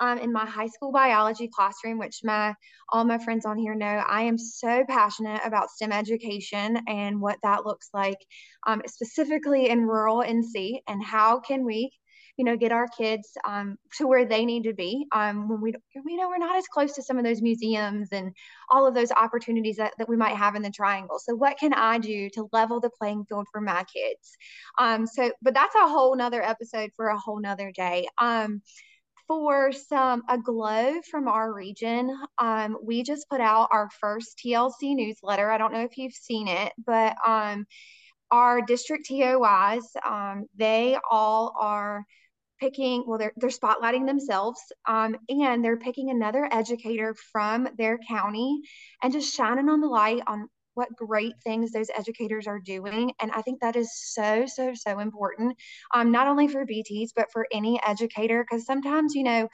um, 0.00 0.18
in 0.18 0.32
my 0.32 0.46
high 0.46 0.66
school 0.66 0.92
biology 0.92 1.48
classroom, 1.48 1.98
which 1.98 2.20
my 2.24 2.54
all 2.90 3.04
my 3.04 3.18
friends 3.18 3.46
on 3.46 3.58
here 3.58 3.74
know. 3.74 3.86
I 3.86 4.22
am 4.22 4.38
so 4.38 4.84
passionate 4.88 5.40
about 5.44 5.70
STEM 5.70 5.92
education 5.92 6.80
and 6.88 7.20
what 7.20 7.38
that 7.42 7.64
looks 7.64 7.88
like, 7.94 8.18
um, 8.66 8.82
specifically 8.86 9.68
in 9.68 9.86
rural 9.86 10.22
NC, 10.22 10.80
and 10.88 11.02
how 11.02 11.40
can 11.40 11.64
we 11.64 11.92
you 12.40 12.44
know, 12.44 12.56
get 12.56 12.72
our 12.72 12.88
kids 12.88 13.36
um, 13.46 13.76
to 13.98 14.06
where 14.06 14.24
they 14.24 14.46
need 14.46 14.64
to 14.64 14.72
be. 14.72 15.06
Um, 15.12 15.46
when 15.46 15.60
we, 15.60 15.74
we 16.06 16.16
know 16.16 16.30
we're 16.30 16.38
not 16.38 16.56
as 16.56 16.66
close 16.68 16.94
to 16.94 17.02
some 17.02 17.18
of 17.18 17.24
those 17.24 17.42
museums 17.42 18.08
and 18.12 18.32
all 18.70 18.86
of 18.86 18.94
those 18.94 19.12
opportunities 19.12 19.76
that, 19.76 19.92
that 19.98 20.08
we 20.08 20.16
might 20.16 20.36
have 20.36 20.54
in 20.54 20.62
the 20.62 20.70
triangle. 20.70 21.18
So 21.18 21.34
what 21.34 21.58
can 21.58 21.74
I 21.74 21.98
do 21.98 22.30
to 22.30 22.48
level 22.50 22.80
the 22.80 22.88
playing 22.98 23.26
field 23.28 23.46
for 23.52 23.60
my 23.60 23.84
kids? 23.84 24.38
Um, 24.78 25.06
so, 25.06 25.30
but 25.42 25.52
that's 25.52 25.74
a 25.74 25.86
whole 25.86 26.16
nother 26.16 26.42
episode 26.42 26.92
for 26.96 27.08
a 27.08 27.18
whole 27.18 27.40
nother 27.40 27.72
day. 27.72 28.08
Um, 28.18 28.62
for 29.30 29.70
some 29.70 30.24
a 30.28 30.36
glow 30.36 31.00
from 31.08 31.28
our 31.28 31.54
region 31.54 32.12
um, 32.38 32.76
we 32.82 33.04
just 33.04 33.28
put 33.28 33.40
out 33.40 33.68
our 33.70 33.88
first 34.00 34.40
tlc 34.44 34.74
newsletter. 34.82 35.48
I 35.48 35.56
don't 35.56 35.72
know 35.72 35.84
if 35.84 35.96
you've 35.96 36.12
seen 36.12 36.48
it 36.48 36.72
but 36.84 37.14
um, 37.24 37.64
our 38.32 38.60
district 38.60 39.08
TOYs 39.08 39.84
um, 40.04 40.46
they 40.56 40.98
all 41.08 41.54
are 41.60 42.04
picking 42.58 43.04
well 43.06 43.18
they're, 43.18 43.32
they're 43.36 43.50
spotlighting 43.50 44.04
themselves 44.04 44.60
um, 44.88 45.14
and 45.28 45.64
they're 45.64 45.76
picking 45.76 46.10
another 46.10 46.48
educator 46.50 47.14
from 47.30 47.68
their 47.78 48.00
county 48.08 48.60
and 49.00 49.12
just 49.12 49.32
shining 49.32 49.68
on 49.68 49.80
the 49.80 49.86
light 49.86 50.22
on 50.26 50.48
what 50.74 50.94
great 50.96 51.34
things 51.42 51.72
those 51.72 51.90
educators 51.96 52.46
are 52.46 52.60
doing 52.60 53.12
and 53.20 53.30
i 53.32 53.42
think 53.42 53.60
that 53.60 53.76
is 53.76 53.90
so 53.94 54.46
so 54.46 54.72
so 54.74 54.98
important 54.98 55.56
um, 55.94 56.10
not 56.10 56.26
only 56.26 56.48
for 56.48 56.66
bts 56.66 57.10
but 57.14 57.30
for 57.32 57.46
any 57.52 57.80
educator 57.86 58.44
because 58.48 58.64
sometimes 58.64 59.14
you 59.14 59.22
know 59.22 59.48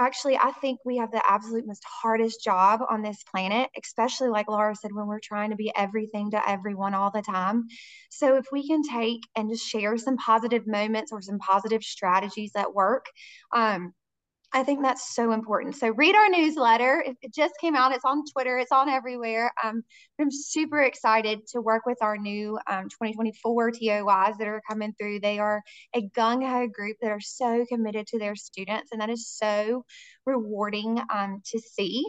actually 0.00 0.36
i 0.36 0.50
think 0.60 0.78
we 0.84 0.96
have 0.96 1.10
the 1.10 1.22
absolute 1.28 1.66
most 1.66 1.82
hardest 1.84 2.42
job 2.42 2.80
on 2.88 3.02
this 3.02 3.22
planet 3.30 3.68
especially 3.82 4.28
like 4.28 4.48
laura 4.48 4.74
said 4.74 4.92
when 4.92 5.06
we're 5.06 5.20
trying 5.20 5.50
to 5.50 5.56
be 5.56 5.72
everything 5.76 6.30
to 6.30 6.48
everyone 6.48 6.94
all 6.94 7.10
the 7.10 7.22
time. 7.22 7.66
So 8.10 8.36
if 8.36 8.46
we 8.52 8.66
can 8.66 8.82
take 8.82 9.22
and 9.36 9.50
just 9.50 9.66
share 9.66 9.96
some 9.96 10.16
positive 10.16 10.66
moments 10.66 11.12
or 11.12 11.20
some 11.22 11.38
positive 11.38 11.82
strategies 11.82 12.52
that 12.54 12.74
work 12.74 13.06
um, 13.54 13.92
I 14.54 14.64
think 14.64 14.82
that's 14.82 15.14
so 15.14 15.32
important. 15.32 15.76
So 15.76 15.90
read 15.90 16.14
our 16.14 16.28
newsletter. 16.30 17.04
It 17.06 17.34
just 17.34 17.52
came 17.60 17.76
out. 17.76 17.92
It's 17.92 18.04
on 18.04 18.24
Twitter. 18.32 18.58
It's 18.58 18.72
on 18.72 18.88
everywhere. 18.88 19.52
Um, 19.62 19.82
I'm 20.18 20.30
super 20.30 20.80
excited 20.82 21.46
to 21.48 21.60
work 21.60 21.84
with 21.84 21.98
our 22.00 22.16
new 22.16 22.58
um, 22.66 22.84
2024 22.84 23.72
TOYs 23.72 24.38
that 24.38 24.48
are 24.48 24.62
coming 24.66 24.94
through. 24.98 25.20
They 25.20 25.38
are 25.38 25.62
a 25.94 26.08
gung 26.16 26.48
ho 26.48 26.66
group 26.66 26.96
that 27.02 27.10
are 27.10 27.20
so 27.20 27.66
committed 27.68 28.06
to 28.08 28.18
their 28.18 28.34
students, 28.34 28.90
and 28.90 29.02
that 29.02 29.10
is 29.10 29.28
so 29.28 29.84
rewarding 30.28 31.00
um, 31.14 31.42
to 31.46 31.58
see. 31.58 32.04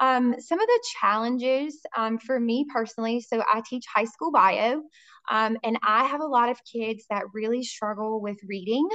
Um, 0.00 0.34
some 0.38 0.60
of 0.60 0.66
the 0.66 0.84
challenges 1.00 1.80
um, 1.96 2.18
for 2.18 2.38
me 2.38 2.66
personally. 2.72 3.20
So 3.20 3.42
I 3.52 3.62
teach 3.68 3.84
high 3.92 4.04
school 4.04 4.32
bio. 4.32 4.82
Um, 5.30 5.58
and 5.62 5.78
I 5.82 6.04
have 6.04 6.20
a 6.20 6.26
lot 6.26 6.48
of 6.48 6.58
kids 6.64 7.04
that 7.10 7.24
really 7.34 7.62
struggle 7.62 8.20
with 8.20 8.38
reading, 8.46 8.88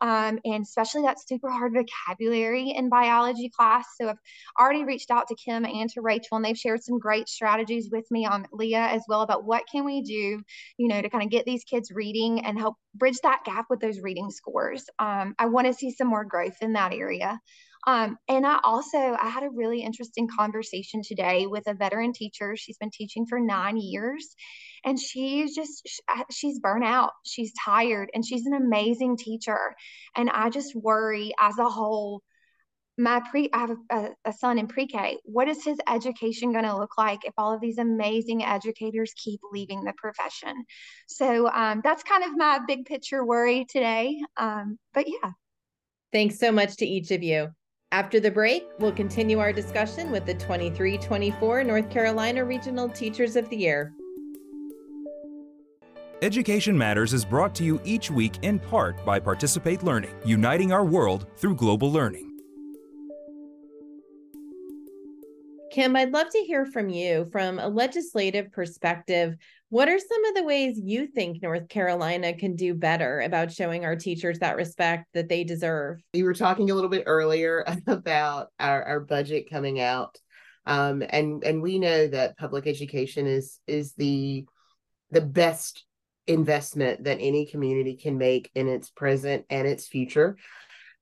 um, 0.00 0.38
and 0.44 0.64
especially 0.64 1.02
that 1.02 1.20
super 1.24 1.50
hard 1.50 1.74
vocabulary 1.74 2.70
in 2.70 2.88
biology 2.88 3.50
class. 3.56 3.86
So 4.00 4.08
I've 4.08 4.18
already 4.58 4.84
reached 4.84 5.10
out 5.10 5.28
to 5.28 5.36
Kim 5.36 5.64
and 5.64 5.88
to 5.90 6.00
Rachel, 6.00 6.36
and 6.36 6.44
they've 6.44 6.58
shared 6.58 6.82
some 6.82 6.98
great 6.98 7.28
strategies 7.28 7.88
with 7.92 8.04
me 8.10 8.26
on 8.26 8.46
Leah 8.52 8.86
as 8.86 9.02
well 9.08 9.22
about 9.22 9.44
what 9.44 9.62
can 9.70 9.84
we 9.84 10.02
do, 10.02 10.42
you 10.76 10.88
know, 10.88 11.00
to 11.00 11.08
kind 11.08 11.22
of 11.22 11.30
get 11.30 11.44
these 11.44 11.64
kids 11.64 11.92
reading 11.92 12.44
and 12.44 12.58
help 12.58 12.76
bridge 12.94 13.18
that 13.22 13.44
gap 13.44 13.66
with 13.70 13.80
those 13.80 14.00
reading 14.00 14.30
scores. 14.30 14.84
Um, 14.98 15.34
I 15.38 15.46
want 15.46 15.68
to 15.68 15.74
see 15.74 15.92
some 15.92 16.08
more 16.08 16.24
growth 16.24 16.56
in 16.62 16.72
that 16.72 16.92
area. 16.92 17.40
Um, 17.86 18.18
and 18.28 18.44
I 18.44 18.58
also 18.64 18.98
I 18.98 19.28
had 19.28 19.44
a 19.44 19.50
really 19.50 19.82
interesting 19.82 20.28
conversation 20.28 21.02
today 21.02 21.46
with 21.46 21.68
a 21.68 21.74
veteran 21.74 22.12
teacher. 22.12 22.56
She's 22.56 22.78
been 22.78 22.90
teaching 22.90 23.26
for 23.26 23.38
nine 23.38 23.76
years, 23.76 24.34
and 24.84 24.98
she's 24.98 25.54
just 25.54 25.88
she's 26.30 26.58
burnt 26.58 26.84
out. 26.84 27.12
She's 27.24 27.52
tired, 27.64 28.10
and 28.12 28.26
she's 28.26 28.44
an 28.46 28.54
amazing 28.54 29.16
teacher. 29.16 29.74
And 30.16 30.28
I 30.30 30.50
just 30.50 30.74
worry 30.74 31.32
as 31.40 31.58
a 31.58 31.68
whole. 31.68 32.22
My 32.98 33.20
pre, 33.30 33.50
I 33.52 33.58
have 33.58 33.76
a, 33.90 34.08
a 34.24 34.32
son 34.32 34.58
in 34.58 34.68
pre-K. 34.68 35.18
What 35.24 35.48
is 35.48 35.62
his 35.62 35.76
education 35.86 36.52
going 36.52 36.64
to 36.64 36.78
look 36.78 36.96
like 36.96 37.26
if 37.26 37.34
all 37.36 37.52
of 37.52 37.60
these 37.60 37.76
amazing 37.76 38.42
educators 38.42 39.12
keep 39.22 39.38
leaving 39.52 39.84
the 39.84 39.92
profession? 39.98 40.64
So 41.06 41.46
um, 41.50 41.82
that's 41.84 42.02
kind 42.02 42.24
of 42.24 42.30
my 42.38 42.60
big 42.66 42.86
picture 42.86 43.22
worry 43.22 43.66
today. 43.68 44.18
Um, 44.38 44.78
but 44.94 45.04
yeah. 45.06 45.32
Thanks 46.10 46.38
so 46.38 46.50
much 46.50 46.76
to 46.76 46.86
each 46.86 47.10
of 47.10 47.22
you. 47.22 47.50
After 47.92 48.18
the 48.18 48.32
break, 48.32 48.66
we'll 48.80 48.92
continue 48.92 49.38
our 49.38 49.52
discussion 49.52 50.10
with 50.10 50.26
the 50.26 50.34
23 50.34 50.98
24 50.98 51.62
North 51.62 51.88
Carolina 51.88 52.44
Regional 52.44 52.88
Teachers 52.88 53.36
of 53.36 53.48
the 53.48 53.56
Year. 53.56 53.94
Education 56.20 56.76
Matters 56.76 57.12
is 57.12 57.24
brought 57.24 57.54
to 57.54 57.64
you 57.64 57.80
each 57.84 58.10
week 58.10 58.38
in 58.42 58.58
part 58.58 59.04
by 59.04 59.20
Participate 59.20 59.84
Learning, 59.84 60.14
uniting 60.24 60.72
our 60.72 60.84
world 60.84 61.26
through 61.36 61.54
global 61.54 61.92
learning. 61.92 62.35
Kim, 65.76 65.94
I'd 65.94 66.10
love 66.10 66.30
to 66.30 66.38
hear 66.38 66.64
from 66.64 66.88
you 66.88 67.26
from 67.30 67.58
a 67.58 67.68
legislative 67.68 68.50
perspective. 68.50 69.36
What 69.68 69.90
are 69.90 69.98
some 69.98 70.24
of 70.24 70.34
the 70.34 70.42
ways 70.42 70.80
you 70.82 71.06
think 71.06 71.42
North 71.42 71.68
Carolina 71.68 72.32
can 72.32 72.56
do 72.56 72.72
better 72.72 73.20
about 73.20 73.52
showing 73.52 73.84
our 73.84 73.94
teachers 73.94 74.38
that 74.38 74.56
respect 74.56 75.04
that 75.12 75.28
they 75.28 75.44
deserve? 75.44 76.00
We 76.14 76.22
were 76.22 76.32
talking 76.32 76.70
a 76.70 76.74
little 76.74 76.88
bit 76.88 77.02
earlier 77.04 77.62
about 77.86 78.48
our, 78.58 78.84
our 78.84 79.00
budget 79.00 79.50
coming 79.50 79.78
out. 79.78 80.18
Um, 80.64 81.02
and 81.10 81.44
and 81.44 81.60
we 81.60 81.78
know 81.78 82.06
that 82.06 82.38
public 82.38 82.66
education 82.66 83.26
is 83.26 83.60
is 83.66 83.92
the 83.96 84.46
the 85.10 85.20
best 85.20 85.84
investment 86.26 87.04
that 87.04 87.18
any 87.20 87.44
community 87.44 87.96
can 87.96 88.16
make 88.16 88.50
in 88.54 88.66
its 88.66 88.88
present 88.88 89.44
and 89.50 89.68
its 89.68 89.86
future. 89.86 90.38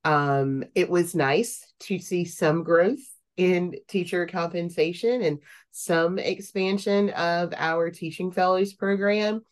Um, 0.04 0.64
it 0.74 0.90
was 0.90 1.14
nice 1.14 1.64
to 1.82 2.00
see 2.00 2.24
some 2.24 2.64
growth 2.64 2.98
in 3.36 3.74
teacher 3.88 4.26
compensation 4.26 5.22
and 5.22 5.38
some 5.70 6.18
expansion 6.18 7.10
of 7.10 7.52
our 7.56 7.90
teaching 7.90 8.30
fellows 8.30 8.72
program, 8.72 9.42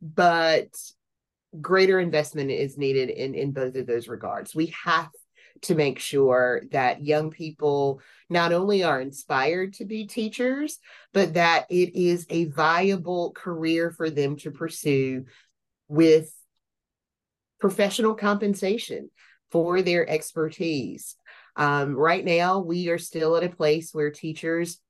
but 0.00 0.68
greater 1.60 1.98
investment 2.00 2.50
is 2.50 2.78
needed 2.78 3.10
in, 3.10 3.34
in 3.34 3.52
both 3.52 3.74
of 3.76 3.86
those 3.86 4.08
regards. 4.08 4.54
We 4.54 4.74
have 4.84 5.10
to 5.62 5.74
make 5.74 5.98
sure 5.98 6.62
that 6.72 7.04
young 7.04 7.30
people 7.30 8.00
not 8.28 8.52
only 8.52 8.82
are 8.82 9.00
inspired 9.00 9.74
to 9.74 9.84
be 9.84 10.06
teachers, 10.06 10.78
but 11.12 11.34
that 11.34 11.66
it 11.70 11.94
is 11.96 12.26
a 12.28 12.46
viable 12.46 13.32
career 13.32 13.90
for 13.90 14.10
them 14.10 14.36
to 14.36 14.50
pursue 14.50 15.24
with 15.88 16.32
professional 17.60 18.14
compensation 18.14 19.10
for 19.50 19.80
their 19.80 20.08
expertise. 20.08 21.16
Um, 21.56 21.94
right 21.94 22.24
now, 22.24 22.58
we 22.58 22.88
are 22.88 22.98
still 22.98 23.36
at 23.36 23.44
a 23.44 23.48
place 23.48 23.92
where 23.92 24.10
teachers 24.10 24.80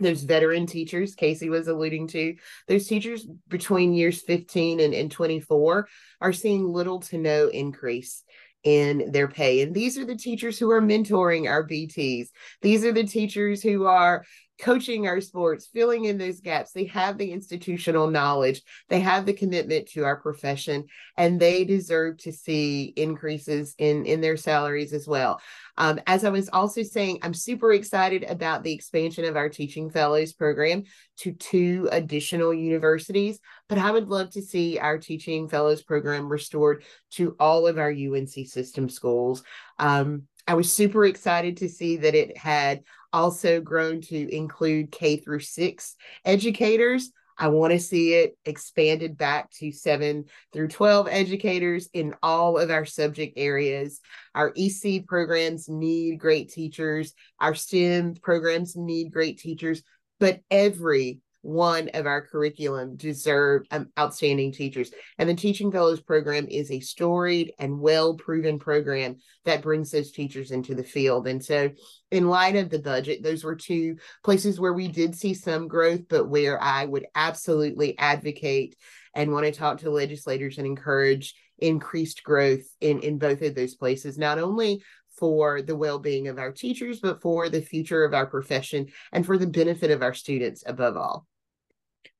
those 0.00 0.22
veteran 0.22 0.66
teachers 0.66 1.14
Casey 1.14 1.48
was 1.48 1.68
alluding 1.68 2.06
to, 2.08 2.36
those 2.68 2.86
teachers 2.86 3.26
between 3.48 3.94
years 3.94 4.22
15 4.22 4.80
and, 4.80 4.94
and 4.94 5.10
24 5.10 5.88
are 6.20 6.32
seeing 6.32 6.64
little 6.64 7.00
to 7.00 7.18
no 7.18 7.48
increase 7.48 8.22
in 8.64 9.10
their 9.12 9.28
pay. 9.28 9.62
And 9.62 9.74
these 9.74 9.98
are 9.98 10.04
the 10.04 10.16
teachers 10.16 10.58
who 10.58 10.70
are 10.70 10.82
mentoring 10.82 11.48
our 11.48 11.66
BTs. 11.66 12.28
These 12.62 12.84
are 12.84 12.92
the 12.92 13.04
teachers 13.04 13.62
who 13.62 13.86
are 13.86 14.24
coaching 14.58 15.06
our 15.06 15.20
sports, 15.20 15.68
filling 15.72 16.04
in 16.06 16.18
those 16.18 16.40
gaps. 16.40 16.72
They 16.72 16.84
have 16.86 17.16
the 17.16 17.32
institutional 17.32 18.08
knowledge, 18.08 18.62
they 18.88 19.00
have 19.00 19.24
the 19.24 19.32
commitment 19.32 19.88
to 19.90 20.04
our 20.04 20.16
profession, 20.16 20.84
and 21.16 21.38
they 21.38 21.64
deserve 21.64 22.18
to 22.18 22.32
see 22.32 22.92
increases 22.96 23.74
in, 23.78 24.04
in 24.04 24.20
their 24.20 24.36
salaries 24.36 24.92
as 24.92 25.06
well. 25.06 25.40
Um, 25.76 26.00
as 26.06 26.24
I 26.24 26.30
was 26.30 26.48
also 26.48 26.82
saying, 26.82 27.20
I'm 27.22 27.34
super 27.34 27.72
excited 27.72 28.24
about 28.24 28.64
the 28.64 28.72
expansion 28.72 29.24
of 29.24 29.36
our 29.36 29.48
Teaching 29.48 29.90
Fellows 29.90 30.32
program 30.32 30.82
to 31.18 31.32
two 31.32 31.88
additional 31.92 32.52
universities, 32.52 33.38
but 33.68 33.78
I 33.78 33.92
would 33.92 34.08
love 34.08 34.30
to 34.30 34.42
see 34.42 34.78
our 34.78 34.98
Teaching 34.98 35.48
Fellows 35.48 35.82
program 35.82 36.28
restored 36.28 36.84
to 37.12 37.36
all 37.38 37.68
of 37.68 37.78
our 37.78 37.90
UNC 37.90 38.46
system 38.46 38.88
schools. 38.88 39.44
Um, 39.78 40.24
I 40.48 40.54
was 40.54 40.72
super 40.72 41.04
excited 41.04 41.58
to 41.58 41.68
see 41.68 41.98
that 41.98 42.14
it 42.14 42.36
had 42.36 42.82
also 43.12 43.60
grown 43.60 44.00
to 44.02 44.34
include 44.34 44.92
K 44.92 45.16
through 45.16 45.40
six 45.40 45.96
educators. 46.24 47.10
I 47.40 47.48
want 47.48 47.72
to 47.72 47.78
see 47.78 48.14
it 48.14 48.36
expanded 48.44 49.16
back 49.16 49.50
to 49.58 49.70
seven 49.70 50.24
through 50.52 50.68
12 50.68 51.06
educators 51.08 51.88
in 51.92 52.14
all 52.20 52.58
of 52.58 52.70
our 52.70 52.84
subject 52.84 53.34
areas. 53.36 54.00
Our 54.34 54.52
EC 54.56 55.06
programs 55.06 55.68
need 55.68 56.18
great 56.18 56.50
teachers, 56.50 57.14
our 57.38 57.54
STEM 57.54 58.16
programs 58.16 58.74
need 58.74 59.12
great 59.12 59.38
teachers, 59.38 59.82
but 60.18 60.40
every 60.50 61.20
one 61.42 61.88
of 61.94 62.06
our 62.06 62.26
curriculum 62.26 62.96
deserve 62.96 63.62
um, 63.70 63.88
outstanding 63.98 64.52
teachers. 64.52 64.90
And 65.18 65.28
the 65.28 65.34
Teaching 65.34 65.70
Fellows 65.70 66.00
program 66.00 66.46
is 66.48 66.70
a 66.70 66.80
storied 66.80 67.52
and 67.58 67.80
well 67.80 68.14
proven 68.14 68.58
program 68.58 69.16
that 69.44 69.62
brings 69.62 69.90
those 69.90 70.10
teachers 70.10 70.50
into 70.50 70.74
the 70.74 70.84
field. 70.84 71.26
And 71.26 71.44
so, 71.44 71.70
in 72.10 72.28
light 72.28 72.56
of 72.56 72.70
the 72.70 72.78
budget, 72.78 73.22
those 73.22 73.44
were 73.44 73.56
two 73.56 73.96
places 74.24 74.58
where 74.58 74.72
we 74.72 74.88
did 74.88 75.14
see 75.14 75.34
some 75.34 75.68
growth, 75.68 76.02
but 76.08 76.28
where 76.28 76.62
I 76.62 76.84
would 76.84 77.06
absolutely 77.14 77.96
advocate 77.98 78.76
and 79.14 79.32
want 79.32 79.46
to 79.46 79.52
talk 79.52 79.78
to 79.78 79.90
legislators 79.90 80.58
and 80.58 80.66
encourage 80.66 81.34
increased 81.58 82.22
growth 82.22 82.64
in, 82.80 83.00
in 83.00 83.18
both 83.18 83.42
of 83.42 83.54
those 83.54 83.74
places, 83.74 84.18
not 84.18 84.38
only 84.38 84.82
for 85.18 85.62
the 85.62 85.76
well-being 85.76 86.28
of 86.28 86.38
our 86.38 86.52
teachers 86.52 87.00
but 87.00 87.20
for 87.20 87.48
the 87.48 87.60
future 87.60 88.04
of 88.04 88.14
our 88.14 88.26
profession 88.26 88.86
and 89.12 89.26
for 89.26 89.36
the 89.36 89.46
benefit 89.46 89.90
of 89.90 90.02
our 90.02 90.14
students 90.14 90.62
above 90.66 90.96
all 90.96 91.26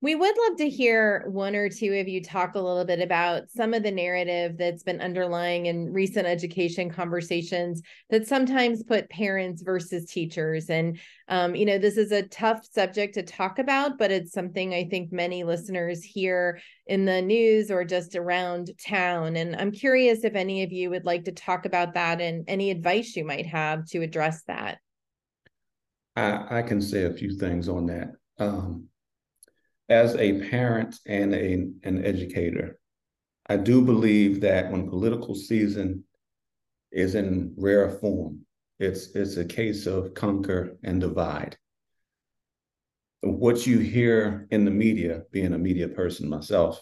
we 0.00 0.14
would 0.14 0.34
love 0.46 0.56
to 0.58 0.68
hear 0.68 1.24
one 1.26 1.56
or 1.56 1.68
two 1.68 1.92
of 1.94 2.06
you 2.06 2.22
talk 2.22 2.54
a 2.54 2.60
little 2.60 2.84
bit 2.84 3.00
about 3.00 3.50
some 3.50 3.74
of 3.74 3.82
the 3.82 3.90
narrative 3.90 4.56
that's 4.56 4.84
been 4.84 5.00
underlying 5.00 5.66
in 5.66 5.92
recent 5.92 6.24
education 6.24 6.88
conversations 6.88 7.82
that 8.08 8.28
sometimes 8.28 8.84
put 8.84 9.10
parents 9.10 9.62
versus 9.62 10.08
teachers. 10.08 10.70
And, 10.70 11.00
um, 11.26 11.56
you 11.56 11.66
know, 11.66 11.78
this 11.78 11.96
is 11.96 12.12
a 12.12 12.22
tough 12.22 12.64
subject 12.70 13.14
to 13.14 13.24
talk 13.24 13.58
about, 13.58 13.98
but 13.98 14.12
it's 14.12 14.30
something 14.30 14.72
I 14.72 14.84
think 14.84 15.10
many 15.10 15.42
listeners 15.42 16.04
hear 16.04 16.60
in 16.86 17.04
the 17.04 17.20
news 17.20 17.68
or 17.68 17.84
just 17.84 18.14
around 18.14 18.70
town. 18.80 19.34
And 19.34 19.56
I'm 19.56 19.72
curious 19.72 20.22
if 20.22 20.36
any 20.36 20.62
of 20.62 20.70
you 20.70 20.90
would 20.90 21.06
like 21.06 21.24
to 21.24 21.32
talk 21.32 21.66
about 21.66 21.94
that 21.94 22.20
and 22.20 22.44
any 22.46 22.70
advice 22.70 23.16
you 23.16 23.24
might 23.24 23.46
have 23.46 23.84
to 23.86 24.02
address 24.02 24.44
that. 24.44 24.78
I, 26.14 26.58
I 26.58 26.62
can 26.62 26.80
say 26.80 27.04
a 27.04 27.12
few 27.12 27.36
things 27.36 27.68
on 27.68 27.86
that. 27.86 28.12
Um, 28.38 28.84
as 29.88 30.14
a 30.16 30.48
parent 30.50 30.98
and 31.06 31.34
a, 31.34 31.52
an 31.84 32.04
educator, 32.04 32.78
I 33.46 33.56
do 33.56 33.82
believe 33.82 34.42
that 34.42 34.70
when 34.70 34.90
political 34.90 35.34
season 35.34 36.04
is 36.92 37.14
in 37.14 37.54
rare 37.56 37.90
form, 37.90 38.40
it's 38.78 39.08
it's 39.14 39.36
a 39.36 39.44
case 39.44 39.86
of 39.86 40.14
conquer 40.14 40.76
and 40.84 41.00
divide. 41.00 41.56
What 43.22 43.66
you 43.66 43.78
hear 43.78 44.46
in 44.50 44.64
the 44.64 44.70
media, 44.70 45.22
being 45.32 45.52
a 45.52 45.58
media 45.58 45.88
person 45.88 46.28
myself, 46.28 46.80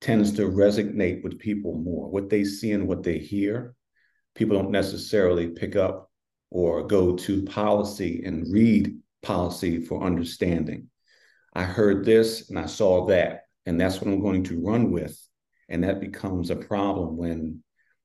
tends 0.00 0.32
to 0.34 0.48
resonate 0.48 1.22
with 1.22 1.38
people 1.38 1.74
more. 1.74 2.08
What 2.08 2.30
they 2.30 2.44
see 2.44 2.72
and 2.72 2.88
what 2.88 3.02
they 3.02 3.18
hear, 3.18 3.74
people 4.34 4.56
don't 4.56 4.70
necessarily 4.70 5.48
pick 5.48 5.76
up 5.76 6.10
or 6.50 6.86
go 6.86 7.16
to 7.16 7.44
policy 7.44 8.22
and 8.24 8.50
read 8.50 8.96
policy 9.22 9.84
for 9.84 10.02
understanding. 10.02 10.88
I 11.52 11.64
heard 11.64 12.04
this 12.04 12.48
and 12.50 12.58
I 12.58 12.66
saw 12.66 13.06
that, 13.06 13.42
and 13.66 13.80
that's 13.80 14.00
what 14.00 14.08
I'm 14.08 14.20
going 14.20 14.44
to 14.44 14.60
run 14.60 14.90
with. 14.90 15.18
And 15.68 15.84
that 15.84 16.00
becomes 16.00 16.50
a 16.50 16.56
problem 16.56 17.16
when 17.16 17.62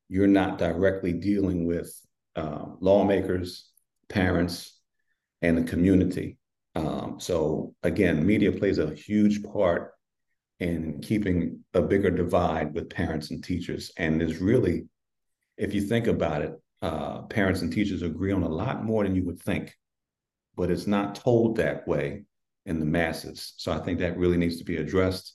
you're 0.08 0.28
not 0.28 0.58
directly 0.58 1.14
dealing 1.14 1.66
with 1.66 1.92
uh, 2.36 2.66
lawmakers, 2.80 3.70
parents, 4.10 4.80
and 5.42 5.58
the 5.58 5.64
community. 5.64 6.38
Um, 6.76 7.16
so 7.20 7.74
again, 7.84 8.26
media 8.26 8.52
plays 8.52 8.78
a 8.78 8.94
huge 8.94 9.44
part 9.44 9.94
in 10.60 11.02
keeping 11.02 11.64
a 11.74 11.82
bigger 11.82 12.10
divide 12.10 12.74
with 12.74 12.90
parents 12.90 13.32
and 13.32 13.44
teachers. 13.44 13.92
And 13.98 14.20
there's 14.20 14.38
really, 14.38 14.88
if 15.58 15.74
you 15.74 15.82
think 15.82 16.08
about 16.08 16.42
it, 16.42 16.54
uh, 16.82 17.24
parents 17.24 17.62
and 17.62 17.72
teachers 17.72 18.02
agree 18.02 18.32
on 18.32 18.44
a 18.44 18.50
lot 18.50 18.84
more 18.84 19.04
than 19.04 19.16
you 19.16 19.24
would 19.26 19.40
think, 19.40 19.76
but 20.56 20.70
it's 20.70 20.88
not 20.88 21.16
told 21.16 21.58
that 21.58 21.88
way 21.88 22.24
in 22.66 22.80
the 22.80 22.86
masses. 22.86 23.54
So 23.58 23.72
I 23.72 23.80
think 23.80 24.00
that 24.00 24.18
really 24.18 24.38
needs 24.38 24.58
to 24.58 24.64
be 24.64 24.78
addressed. 24.78 25.34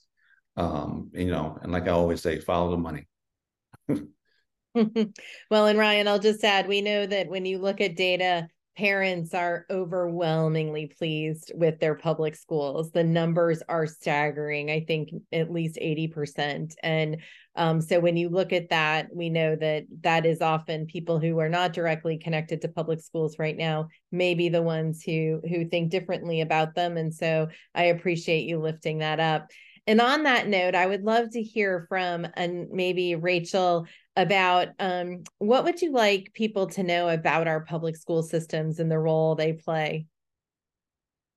Um, 0.57 1.11
you 1.15 1.31
know, 1.31 1.59
and 1.63 1.73
like 1.73 1.89
I 1.89 1.93
always 1.93 2.21
say, 2.21 2.41
follow 2.41 2.71
the 2.73 2.77
money. 2.77 3.09
well, 5.51 5.67
and 5.67 5.79
Ryan, 5.79 6.09
I'll 6.09 6.19
just 6.19 6.45
add 6.45 6.69
we 6.69 6.81
know 6.81 7.07
that 7.07 7.29
when 7.29 7.45
you 7.45 7.59
look 7.59 7.81
at 7.81 7.97
data, 7.97 8.49
parents 8.81 9.35
are 9.35 9.67
overwhelmingly 9.69 10.87
pleased 10.87 11.53
with 11.55 11.79
their 11.81 11.95
public 11.95 12.35
schools. 12.35 12.91
The 12.91 13.05
numbers 13.05 13.63
are 13.69 13.87
staggering, 13.87 14.71
I 14.71 14.81
think 14.81 15.11
at 15.31 15.53
least 15.53 15.77
80%. 15.77 16.73
And 16.83 17.19
um, 17.57 17.83
so 17.83 18.01
when 18.01 18.17
you 18.17 18.31
look 18.31 18.55
at 18.55 18.71
that, 18.71 19.15
we 19.15 19.29
know 19.29 19.55
that 19.55 19.85
that 20.01 20.25
is 20.25 20.41
often 20.41 20.87
people 20.87 21.21
who 21.21 21.39
are 21.41 21.51
not 21.51 21.75
directly 21.75 22.17
connected 22.17 22.63
to 22.63 22.69
public 22.69 23.01
schools 23.01 23.39
right 23.39 23.57
now, 23.57 23.89
maybe 24.11 24.49
the 24.49 24.63
ones 24.63 25.03
who 25.03 25.43
who 25.47 25.67
think 25.67 25.91
differently 25.91 26.41
about 26.41 26.75
them. 26.75 26.97
And 26.97 27.15
so 27.15 27.49
I 27.75 27.85
appreciate 27.85 28.49
you 28.49 28.61
lifting 28.61 29.01
that 29.01 29.21
up. 29.21 29.51
And 29.91 30.01
on 30.01 30.23
that 30.23 30.47
note, 30.47 30.77
I 30.77 30.87
would 30.87 31.03
love 31.03 31.31
to 31.33 31.43
hear 31.43 31.85
from 31.89 32.25
and 32.35 32.69
maybe 32.71 33.17
Rachel 33.17 33.89
about 34.15 34.69
um, 34.79 35.25
what 35.39 35.65
would 35.65 35.83
you 35.83 35.91
like 35.91 36.31
people 36.33 36.69
to 36.69 36.85
know 36.85 37.09
about 37.09 37.49
our 37.49 37.65
public 37.65 37.97
school 37.97 38.23
systems 38.23 38.79
and 38.79 38.89
the 38.89 39.01
role 39.01 39.35
they 39.35 39.53
play? 39.53 40.07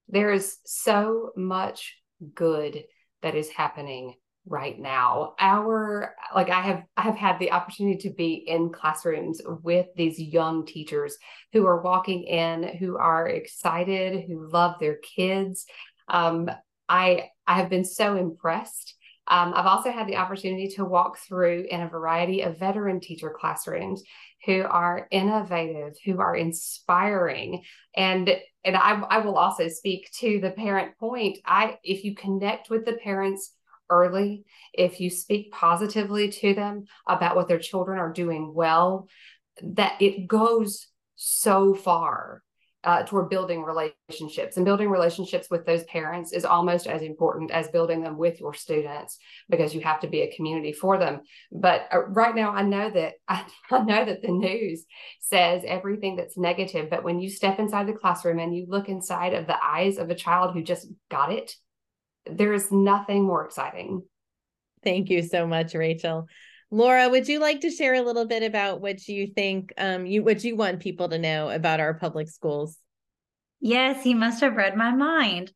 There 0.07 0.31
is 0.31 0.57
so 0.67 1.31
much 1.35 1.97
good 2.35 2.83
that 3.23 3.33
is 3.33 3.49
happening 3.49 4.13
right 4.45 4.77
now 4.77 5.33
our 5.39 6.13
like 6.35 6.49
i 6.49 6.61
have 6.61 6.83
i 6.97 7.01
have 7.01 7.15
had 7.15 7.39
the 7.39 7.53
opportunity 7.53 7.97
to 7.97 8.13
be 8.13 8.33
in 8.33 8.73
classrooms 8.73 9.41
with 9.63 9.87
these 9.95 10.19
young 10.19 10.65
teachers 10.65 11.17
who 11.53 11.65
are 11.65 11.81
walking 11.81 12.23
in 12.23 12.77
who 12.77 12.97
are 12.97 13.25
excited 13.25 14.25
who 14.27 14.49
love 14.51 14.75
their 14.81 14.97
kids 14.97 15.65
um, 16.09 16.49
i 16.89 17.29
i 17.47 17.55
have 17.55 17.69
been 17.69 17.85
so 17.85 18.15
impressed. 18.15 18.95
Um, 19.25 19.53
I've 19.55 19.65
also 19.65 19.89
had 19.89 20.07
the 20.07 20.17
opportunity 20.17 20.67
to 20.75 20.83
walk 20.83 21.17
through 21.17 21.65
in 21.69 21.81
a 21.81 21.87
variety 21.87 22.41
of 22.41 22.59
veteran 22.59 22.99
teacher 22.99 23.33
classrooms 23.39 24.03
who 24.45 24.63
are 24.63 25.07
innovative, 25.11 25.93
who 26.03 26.19
are 26.19 26.35
inspiring, 26.35 27.63
and 27.95 28.35
and 28.65 28.75
I, 28.75 29.01
I 29.09 29.17
will 29.19 29.37
also 29.37 29.69
speak 29.69 30.09
to 30.19 30.39
the 30.41 30.51
parent 30.51 30.97
point. 30.97 31.37
I 31.45 31.77
if 31.83 32.03
you 32.03 32.15
connect 32.15 32.69
with 32.69 32.85
the 32.85 32.93
parents 32.93 33.53
early, 33.89 34.43
if 34.73 34.99
you 34.99 35.09
speak 35.09 35.53
positively 35.53 36.29
to 36.29 36.53
them 36.53 36.85
about 37.07 37.37
what 37.37 37.47
their 37.47 37.59
children 37.59 37.99
are 37.99 38.11
doing 38.11 38.53
well, 38.53 39.07
that 39.61 40.01
it 40.01 40.27
goes 40.27 40.87
so 41.15 41.73
far 41.73 42.41
uh, 42.83 43.03
toward 43.03 43.29
building 43.29 43.63
relationships. 43.63 44.57
And 44.57 44.65
building 44.65 44.89
relationships 44.89 45.49
with 45.49 45.65
those 45.65 45.83
parents 45.85 46.33
is 46.33 46.45
almost 46.45 46.87
as 46.87 47.01
important 47.01 47.51
as 47.51 47.67
building 47.69 48.01
them 48.03 48.17
with 48.17 48.39
your 48.39 48.53
students 48.53 49.17
because 49.49 49.73
you 49.73 49.81
have 49.81 50.01
to 50.01 50.07
be 50.07 50.21
a 50.21 50.35
community 50.35 50.73
for 50.73 50.97
them. 50.97 51.21
But 51.51 51.87
uh, 51.93 52.05
right 52.07 52.35
now 52.35 52.51
i 52.51 52.61
know 52.61 52.89
that 52.89 53.13
I, 53.27 53.45
I 53.71 53.79
know 53.79 54.05
that 54.05 54.21
the 54.21 54.31
news 54.31 54.85
says 55.21 55.63
everything 55.65 56.15
that's 56.15 56.37
negative 56.37 56.89
but 56.89 57.03
when 57.03 57.19
you 57.19 57.29
step 57.29 57.59
inside 57.59 57.87
the 57.87 57.93
classroom 57.93 58.39
and 58.39 58.55
you 58.55 58.65
look 58.67 58.89
inside 58.89 59.33
of 59.33 59.47
the 59.47 59.57
eyes 59.63 59.97
of 59.97 60.09
a 60.09 60.15
child 60.15 60.53
who 60.53 60.63
just 60.63 60.87
got 61.09 61.31
it 61.31 61.55
there 62.25 62.53
is 62.53 62.71
nothing 62.71 63.23
more 63.23 63.43
exciting. 63.45 64.01
Thank 64.83 65.09
you 65.09 65.21
so 65.23 65.47
much 65.47 65.73
rachel 65.73 66.27
Laura, 66.73 67.07
would 67.07 67.27
you 67.27 67.39
like 67.39 67.61
to 67.61 67.69
share 67.69 67.93
a 67.93 68.01
little 68.01 68.25
bit 68.25 68.41
about 68.41 68.81
what 68.81 69.07
you 69.07 69.27
think 69.27 69.71
um, 69.77 70.07
you 70.07 70.23
what 70.23 70.43
you 70.43 70.55
want 70.55 70.79
people 70.79 71.07
to 71.07 71.19
know 71.19 71.51
about 71.51 71.79
our 71.79 71.93
public 71.93 72.27
schools? 72.27 72.79
Yes, 73.59 74.03
he 74.03 74.15
must 74.15 74.41
have 74.41 74.55
read 74.55 74.75
my 74.75 74.89
mind. 74.89 75.53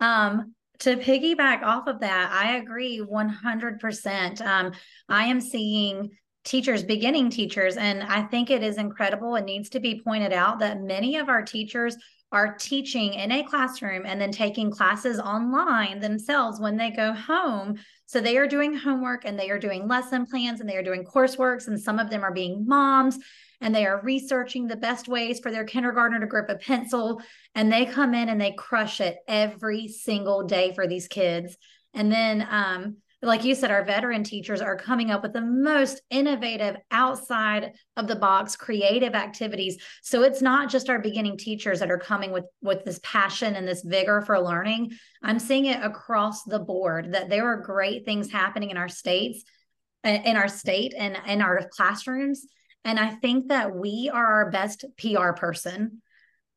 Um, 0.00 0.54
to 0.78 0.96
piggyback 0.96 1.62
off 1.62 1.86
of 1.86 2.00
that, 2.00 2.30
I 2.32 2.56
agree 2.56 3.00
100%. 3.06 4.40
Um, 4.40 4.72
I 5.06 5.24
am 5.24 5.42
seeing 5.42 6.08
teachers, 6.44 6.82
beginning 6.82 7.28
teachers, 7.28 7.76
and 7.76 8.02
I 8.02 8.22
think 8.22 8.50
it 8.50 8.62
is 8.62 8.78
incredible 8.78 9.36
It 9.36 9.44
needs 9.44 9.68
to 9.70 9.80
be 9.80 10.00
pointed 10.02 10.32
out 10.32 10.60
that 10.60 10.80
many 10.80 11.16
of 11.16 11.28
our 11.28 11.42
teachers 11.42 11.94
are 12.32 12.54
teaching 12.54 13.12
in 13.12 13.30
a 13.30 13.44
classroom 13.44 14.04
and 14.06 14.18
then 14.18 14.32
taking 14.32 14.70
classes 14.70 15.20
online 15.20 16.00
themselves 16.00 16.58
when 16.58 16.78
they 16.78 16.90
go 16.90 17.12
home. 17.12 17.76
So 18.06 18.20
they 18.20 18.36
are 18.36 18.46
doing 18.46 18.76
homework 18.76 19.24
and 19.24 19.38
they 19.38 19.50
are 19.50 19.58
doing 19.58 19.88
lesson 19.88 20.26
plans 20.26 20.60
and 20.60 20.68
they 20.68 20.76
are 20.76 20.82
doing 20.82 21.04
courseworks, 21.04 21.68
and 21.68 21.80
some 21.80 21.98
of 21.98 22.10
them 22.10 22.22
are 22.22 22.32
being 22.32 22.66
moms 22.66 23.18
and 23.60 23.74
they 23.74 23.86
are 23.86 24.02
researching 24.02 24.66
the 24.66 24.76
best 24.76 25.08
ways 25.08 25.40
for 25.40 25.50
their 25.50 25.64
kindergartner 25.64 26.20
to 26.20 26.26
grip 26.26 26.50
a 26.50 26.56
pencil. 26.56 27.22
And 27.54 27.72
they 27.72 27.86
come 27.86 28.12
in 28.12 28.28
and 28.28 28.40
they 28.40 28.52
crush 28.52 29.00
it 29.00 29.16
every 29.26 29.88
single 29.88 30.46
day 30.46 30.74
for 30.74 30.86
these 30.86 31.08
kids. 31.08 31.56
And 31.94 32.12
then 32.12 32.46
um, 32.50 32.96
like 33.24 33.44
you 33.44 33.54
said, 33.54 33.70
our 33.70 33.84
veteran 33.84 34.24
teachers 34.24 34.60
are 34.60 34.76
coming 34.76 35.10
up 35.10 35.22
with 35.22 35.32
the 35.32 35.40
most 35.40 36.02
innovative, 36.10 36.76
outside 36.90 37.72
of 37.96 38.06
the 38.06 38.16
box, 38.16 38.56
creative 38.56 39.14
activities. 39.14 39.78
So 40.02 40.22
it's 40.22 40.42
not 40.42 40.70
just 40.70 40.88
our 40.88 40.98
beginning 40.98 41.36
teachers 41.36 41.80
that 41.80 41.90
are 41.90 41.98
coming 41.98 42.30
with 42.32 42.44
with 42.62 42.84
this 42.84 43.00
passion 43.02 43.56
and 43.56 43.66
this 43.66 43.82
vigor 43.82 44.22
for 44.22 44.38
learning. 44.40 44.92
I'm 45.22 45.38
seeing 45.38 45.66
it 45.66 45.82
across 45.82 46.44
the 46.44 46.60
board 46.60 47.12
that 47.12 47.28
there 47.28 47.46
are 47.46 47.60
great 47.60 48.04
things 48.04 48.30
happening 48.30 48.70
in 48.70 48.76
our 48.76 48.88
states, 48.88 49.44
in 50.04 50.36
our 50.36 50.48
state, 50.48 50.94
and 50.96 51.18
in 51.26 51.40
our 51.40 51.68
classrooms. 51.70 52.46
And 52.84 53.00
I 53.00 53.10
think 53.10 53.48
that 53.48 53.74
we 53.74 54.10
are 54.12 54.26
our 54.26 54.50
best 54.50 54.84
PR 54.98 55.32
person 55.32 56.02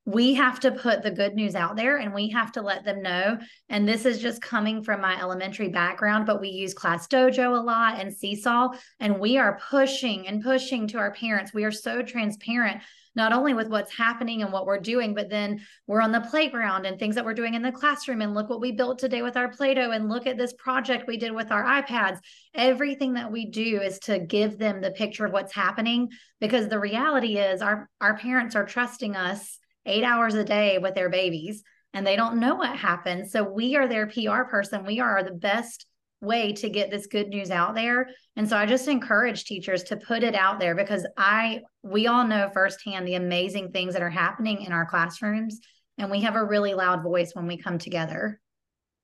we 0.07 0.33
have 0.35 0.61
to 0.61 0.71
put 0.71 1.03
the 1.03 1.11
good 1.11 1.35
news 1.35 1.53
out 1.53 1.75
there 1.75 1.97
and 1.97 2.13
we 2.13 2.29
have 2.29 2.53
to 2.53 2.61
let 2.61 2.85
them 2.85 3.01
know. 3.01 3.37
And 3.67 3.85
this 3.85 4.05
is 4.05 4.21
just 4.21 4.41
coming 4.41 4.81
from 4.81 5.01
my 5.01 5.19
elementary 5.19 5.67
background, 5.67 6.25
but 6.25 6.39
we 6.39 6.47
use 6.47 6.73
Class 6.73 7.09
Dojo 7.09 7.59
a 7.59 7.61
lot 7.61 7.99
and 7.99 8.15
Seesaw, 8.15 8.69
and 9.01 9.19
we 9.19 9.37
are 9.37 9.59
pushing 9.69 10.25
and 10.25 10.41
pushing 10.41 10.87
to 10.87 10.97
our 10.97 11.11
parents. 11.11 11.53
We 11.53 11.65
are 11.65 11.71
so 11.71 12.01
transparent, 12.01 12.81
not 13.17 13.33
only 13.33 13.53
with 13.53 13.67
what's 13.67 13.97
happening 13.97 14.43
and 14.43 14.53
what 14.53 14.65
we're 14.65 14.79
doing, 14.79 15.13
but 15.13 15.29
then 15.29 15.59
we're 15.87 16.01
on 16.01 16.13
the 16.13 16.21
playground 16.21 16.85
and 16.85 16.97
things 16.97 17.15
that 17.15 17.25
we're 17.25 17.33
doing 17.33 17.55
in 17.55 17.61
the 17.61 17.73
classroom. 17.73 18.21
And 18.21 18.33
look 18.33 18.49
what 18.49 18.61
we 18.61 18.71
built 18.71 18.99
today 18.99 19.23
with 19.23 19.35
our 19.35 19.49
Play 19.49 19.73
Doh, 19.73 19.91
and 19.91 20.07
look 20.07 20.25
at 20.25 20.37
this 20.37 20.53
project 20.53 21.05
we 21.05 21.17
did 21.17 21.33
with 21.33 21.51
our 21.51 21.65
iPads. 21.65 22.19
Everything 22.55 23.15
that 23.15 23.29
we 23.29 23.47
do 23.49 23.81
is 23.81 23.99
to 23.99 24.19
give 24.19 24.57
them 24.57 24.79
the 24.79 24.91
picture 24.91 25.25
of 25.25 25.33
what's 25.33 25.53
happening 25.53 26.07
because 26.39 26.69
the 26.69 26.79
reality 26.79 27.39
is 27.39 27.61
our, 27.61 27.89
our 27.99 28.15
parents 28.15 28.55
are 28.55 28.65
trusting 28.65 29.17
us 29.17 29.59
eight 29.87 30.03
hours 30.03 30.35
a 30.35 30.43
day 30.43 30.77
with 30.77 30.95
their 30.95 31.09
babies 31.09 31.63
and 31.93 32.05
they 32.05 32.15
don't 32.15 32.39
know 32.39 32.55
what 32.55 32.77
happened. 32.77 33.29
So 33.29 33.43
we 33.43 33.75
are 33.75 33.87
their 33.87 34.07
PR 34.07 34.43
person. 34.43 34.85
We 34.85 34.99
are 34.99 35.23
the 35.23 35.31
best 35.31 35.85
way 36.21 36.51
to 36.51 36.69
get 36.69 36.89
this 36.89 37.07
good 37.07 37.27
news 37.27 37.51
out 37.51 37.75
there. 37.75 38.09
And 38.35 38.49
so 38.49 38.57
I 38.57 38.65
just 38.65 38.87
encourage 38.87 39.45
teachers 39.45 39.83
to 39.83 39.97
put 39.97 40.23
it 40.23 40.35
out 40.35 40.59
there 40.59 40.75
because 40.75 41.05
I 41.15 41.61
we 41.83 42.07
all 42.07 42.25
know 42.25 42.49
firsthand 42.53 43.07
the 43.07 43.15
amazing 43.15 43.71
things 43.71 43.93
that 43.93 44.01
are 44.01 44.09
happening 44.09 44.61
in 44.63 44.71
our 44.71 44.85
classrooms 44.85 45.59
and 45.97 46.11
we 46.11 46.21
have 46.21 46.35
a 46.35 46.45
really 46.45 46.73
loud 46.73 47.03
voice 47.03 47.31
when 47.33 47.47
we 47.47 47.57
come 47.57 47.77
together. 47.77 48.39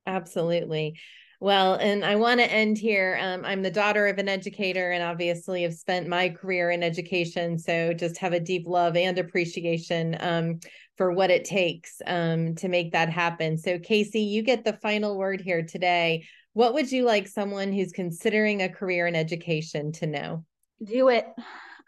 Absolutely. 0.05 0.99
Well, 1.43 1.73
and 1.73 2.05
I 2.05 2.15
want 2.15 2.39
to 2.39 2.49
end 2.49 2.77
here. 2.77 3.19
Um, 3.21 3.43
I'm 3.43 3.63
the 3.63 3.69
daughter 3.69 4.07
of 4.07 4.17
an 4.17 4.29
educator 4.29 4.91
and 4.91 5.03
obviously 5.03 5.63
have 5.63 5.73
spent 5.73 6.07
my 6.07 6.29
career 6.29 6.71
in 6.71 6.81
education. 6.81 7.59
So 7.59 7.91
just 7.93 8.17
have 8.19 8.31
a 8.31 8.39
deep 8.39 8.65
love 8.65 8.95
and 8.95 9.19
appreciation 9.19 10.15
um, 10.21 10.61
for 10.95 11.11
what 11.11 11.31
it 11.31 11.43
takes 11.43 12.01
um, 12.07 12.55
to 12.55 12.69
make 12.69 12.93
that 12.93 13.09
happen. 13.09 13.57
So, 13.57 13.77
Casey, 13.77 14.21
you 14.21 14.41
get 14.41 14.63
the 14.63 14.77
final 14.81 15.17
word 15.17 15.41
here 15.41 15.63
today. 15.63 16.25
What 16.53 16.75
would 16.75 16.89
you 16.89 17.03
like 17.03 17.27
someone 17.27 17.73
who's 17.73 17.91
considering 17.91 18.61
a 18.61 18.69
career 18.69 19.05
in 19.05 19.13
education 19.13 19.91
to 19.91 20.07
know? 20.07 20.45
Do 20.81 21.09
it. 21.09 21.25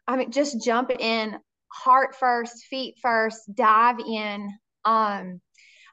I 0.05 0.17
mean, 0.17 0.31
just 0.31 0.65
jump 0.65 0.91
in, 0.91 1.37
heart 1.71 2.17
first, 2.17 2.65
feet 2.65 2.95
first, 3.01 3.39
dive 3.55 3.99
in. 4.05 4.49
Um, 4.83 5.39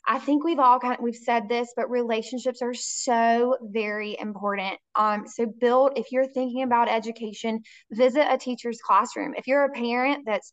I 0.07 0.19
think 0.19 0.45
we've 0.45 0.59
all 0.59 0.81
kind 0.81 0.95
of, 0.95 1.01
we've 1.01 1.15
said 1.15 1.49
this, 1.49 1.73
but 1.77 1.89
relationships 1.91 2.61
are 2.61 2.75
so 2.75 3.57
very 3.63 4.17
important. 4.19 4.79
Um, 4.97 5.27
so 5.27 5.47
build 5.47 5.93
if 5.97 6.11
you're 6.11 6.27
thinking 6.27 6.63
about 6.63 6.89
education, 6.89 7.63
visit 7.91 8.27
a 8.29 8.37
teacher's 8.37 8.81
classroom. 8.85 9.35
If 9.37 9.47
you're 9.47 9.65
a 9.65 9.71
parent 9.71 10.25
that's 10.27 10.53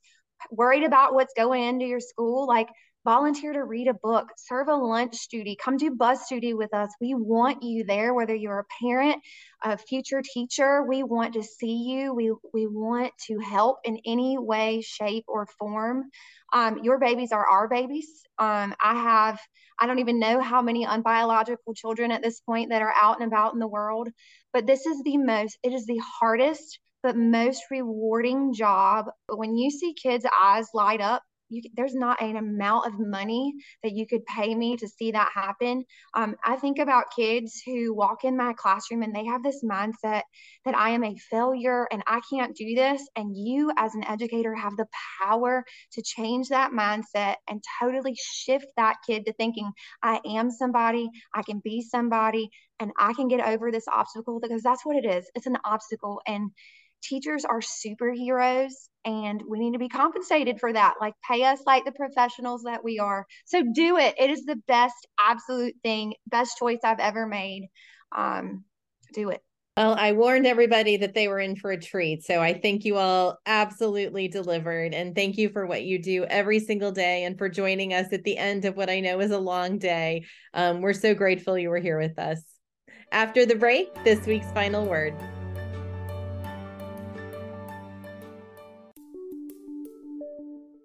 worried 0.52 0.84
about 0.84 1.14
what's 1.14 1.34
going 1.36 1.64
into 1.64 1.86
your 1.86 2.00
school, 2.00 2.48
like 2.48 2.70
volunteer 3.06 3.54
to 3.54 3.64
read 3.64 3.88
a 3.88 3.94
book, 3.94 4.28
serve 4.38 4.68
a 4.68 4.76
lunch 4.76 5.28
duty, 5.30 5.56
come 5.56 5.78
do 5.78 5.92
bus 5.92 6.28
duty 6.28 6.54
with 6.54 6.74
us. 6.74 6.90
We 7.00 7.16
want 7.16 7.64
you 7.64 7.84
there, 7.84 8.14
whether 8.14 8.36
you're 8.36 8.60
a 8.60 8.84
parent, 8.84 9.18
a 9.64 9.78
future 9.78 10.22
teacher. 10.22 10.84
We 10.84 11.04
want 11.04 11.34
to 11.34 11.44
see 11.44 11.84
you. 11.84 12.14
We, 12.14 12.34
we 12.54 12.68
want 12.68 13.14
to 13.28 13.40
help 13.40 13.78
in 13.84 14.00
any 14.06 14.38
way, 14.38 14.82
shape, 14.82 15.26
or 15.28 15.46
form. 15.58 16.10
Um, 16.52 16.80
your 16.84 17.00
babies 17.00 17.32
are 17.32 17.48
our 17.48 17.68
babies. 17.68 18.24
Um, 18.38 18.76
I 18.84 18.96
have, 18.96 19.40
I 19.80 19.88
don't 19.88 20.00
even 20.00 20.20
know 20.20 20.42
how 20.42 20.62
many 20.62 20.86
unbiological 20.86 21.76
children 21.76 22.12
at 22.12 22.22
this 22.22 22.42
point 22.42 22.70
that 22.70 22.82
are 22.82 22.94
out 23.02 23.22
and 23.22 23.28
about 23.28 23.54
in 23.54 23.60
the 23.60 23.68
world, 23.68 24.10
but 24.52 24.66
this 24.66 24.86
is 24.86 25.02
the 25.04 25.18
most, 25.18 25.58
it 25.64 25.74
is 25.74 25.86
the 25.86 26.02
hardest 26.20 26.80
but 27.02 27.16
most 27.16 27.64
rewarding 27.72 28.54
job. 28.54 29.06
But 29.28 29.38
when 29.38 29.56
you 29.56 29.72
see 29.72 29.94
kids' 29.94 30.26
eyes 30.44 30.68
light 30.74 31.00
up 31.00 31.24
you, 31.50 31.64
there's 31.76 31.96
not 31.96 32.22
an 32.22 32.38
amount 32.38 32.88
of 32.88 32.94
money 33.00 33.54
that 33.84 33.94
you 33.94 34.08
could 34.08 34.26
pay 34.26 34.54
me 34.54 34.78
to 34.78 34.88
see 34.88 35.12
that 35.12 35.30
happen. 35.34 35.84
Um, 36.14 36.36
I 36.44 36.56
think 36.56 36.80
about 36.80 37.16
kids 37.16 37.62
who 37.66 37.94
walk 37.94 38.24
in 38.24 38.38
my 38.38 38.54
classroom 38.54 39.02
and 39.04 39.14
they 39.14 39.26
have 39.26 39.44
this 39.44 39.64
mindset 39.64 40.22
that 40.66 40.76
I 40.76 40.90
am 40.92 41.04
a 41.04 41.16
failure 41.30 41.88
and 41.92 42.04
I 42.08 42.22
can't 42.30 42.56
do 42.56 42.76
this. 42.76 43.08
And 43.16 43.36
you, 43.36 43.72
as 43.78 43.96
an 43.96 44.04
educator, 44.06 44.56
have 44.56 44.78
the 44.78 44.88
power 45.22 45.64
to 45.94 46.02
change 46.02 46.50
that 46.50 46.72
mindset 46.72 47.36
and 47.50 47.64
totally 47.82 48.16
shift 48.22 48.68
that 48.78 48.98
kid 49.06 49.26
to 49.26 49.34
thinking, 49.34 49.72
I 50.04 50.20
am 50.26 50.52
somebody, 50.52 51.10
I 51.34 51.42
can 51.42 51.62
be 51.64 51.82
somebody, 51.82 52.50
and 52.80 52.92
I 52.98 53.14
can 53.14 53.28
get 53.28 53.46
over 53.46 53.72
this 53.72 53.88
obstacle 53.88 54.40
because 54.40 54.64
that's 54.64 54.86
what 54.86 54.96
it 54.96 55.06
is. 55.06 55.30
It's 55.36 55.48
an 55.48 55.58
obstacle. 55.66 56.22
And 56.28 56.52
teachers 57.02 57.46
are 57.46 57.62
superheroes 57.62 58.89
and 59.06 59.42
we 59.48 59.60
need 59.60 59.74
to 59.74 59.80
be 59.80 59.90
compensated 59.90 60.60
for 60.60 60.72
that. 60.74 60.96
Like, 61.00 61.14
pay 61.30 61.44
us 61.44 61.60
like 61.66 61.86
the 61.86 61.92
professionals 61.92 62.64
that 62.64 62.84
we 62.84 63.00
are. 63.00 63.26
So, 63.46 63.64
do 63.74 63.98
it. 63.98 64.16
It 64.18 64.30
is 64.30 64.46
the 64.46 64.58
best, 64.68 65.08
absolute 65.20 65.76
thing, 65.84 66.14
best 66.28 66.58
choice 66.58 66.80
I've 66.84 67.00
ever 67.00 67.26
made. 67.26 67.70
Um, 68.16 68.64
do 69.14 69.30
it. 69.30 69.42
Well, 69.80 69.96
I 69.98 70.12
warned 70.12 70.46
everybody 70.46 70.98
that 70.98 71.14
they 71.14 71.30
were 71.30 71.40
in 71.40 71.56
for 71.56 71.72
a 71.72 71.80
treat. 71.80 72.26
So 72.26 72.42
I 72.42 72.52
think 72.52 72.84
you 72.84 72.98
all 72.98 73.38
absolutely 73.46 74.28
delivered. 74.28 74.94
And 74.94 75.16
thank 75.16 75.38
you 75.38 75.48
for 75.48 75.66
what 75.66 75.84
you 75.84 76.04
do 76.04 76.26
every 76.26 76.60
single 76.60 76.92
day 76.92 77.24
and 77.24 77.38
for 77.38 77.48
joining 77.48 77.94
us 77.94 78.12
at 78.12 78.26
the 78.26 78.38
end 78.38 78.66
of 78.66 78.76
what 78.76 78.90
I 78.90 79.00
know 79.00 79.22
is 79.22 79.32
a 79.32 79.40
long 79.40 79.78
day. 79.78 80.26
Um, 80.54 80.82
we're 80.82 80.92
so 80.92 81.16
grateful 81.16 81.58
you 81.58 81.70
were 81.70 81.80
here 81.80 81.98
with 81.98 82.20
us. 82.20 82.42
After 83.14 83.46
the 83.46 83.56
break, 83.56 84.04
this 84.04 84.26
week's 84.26 84.52
final 84.52 84.86
word. 84.86 85.16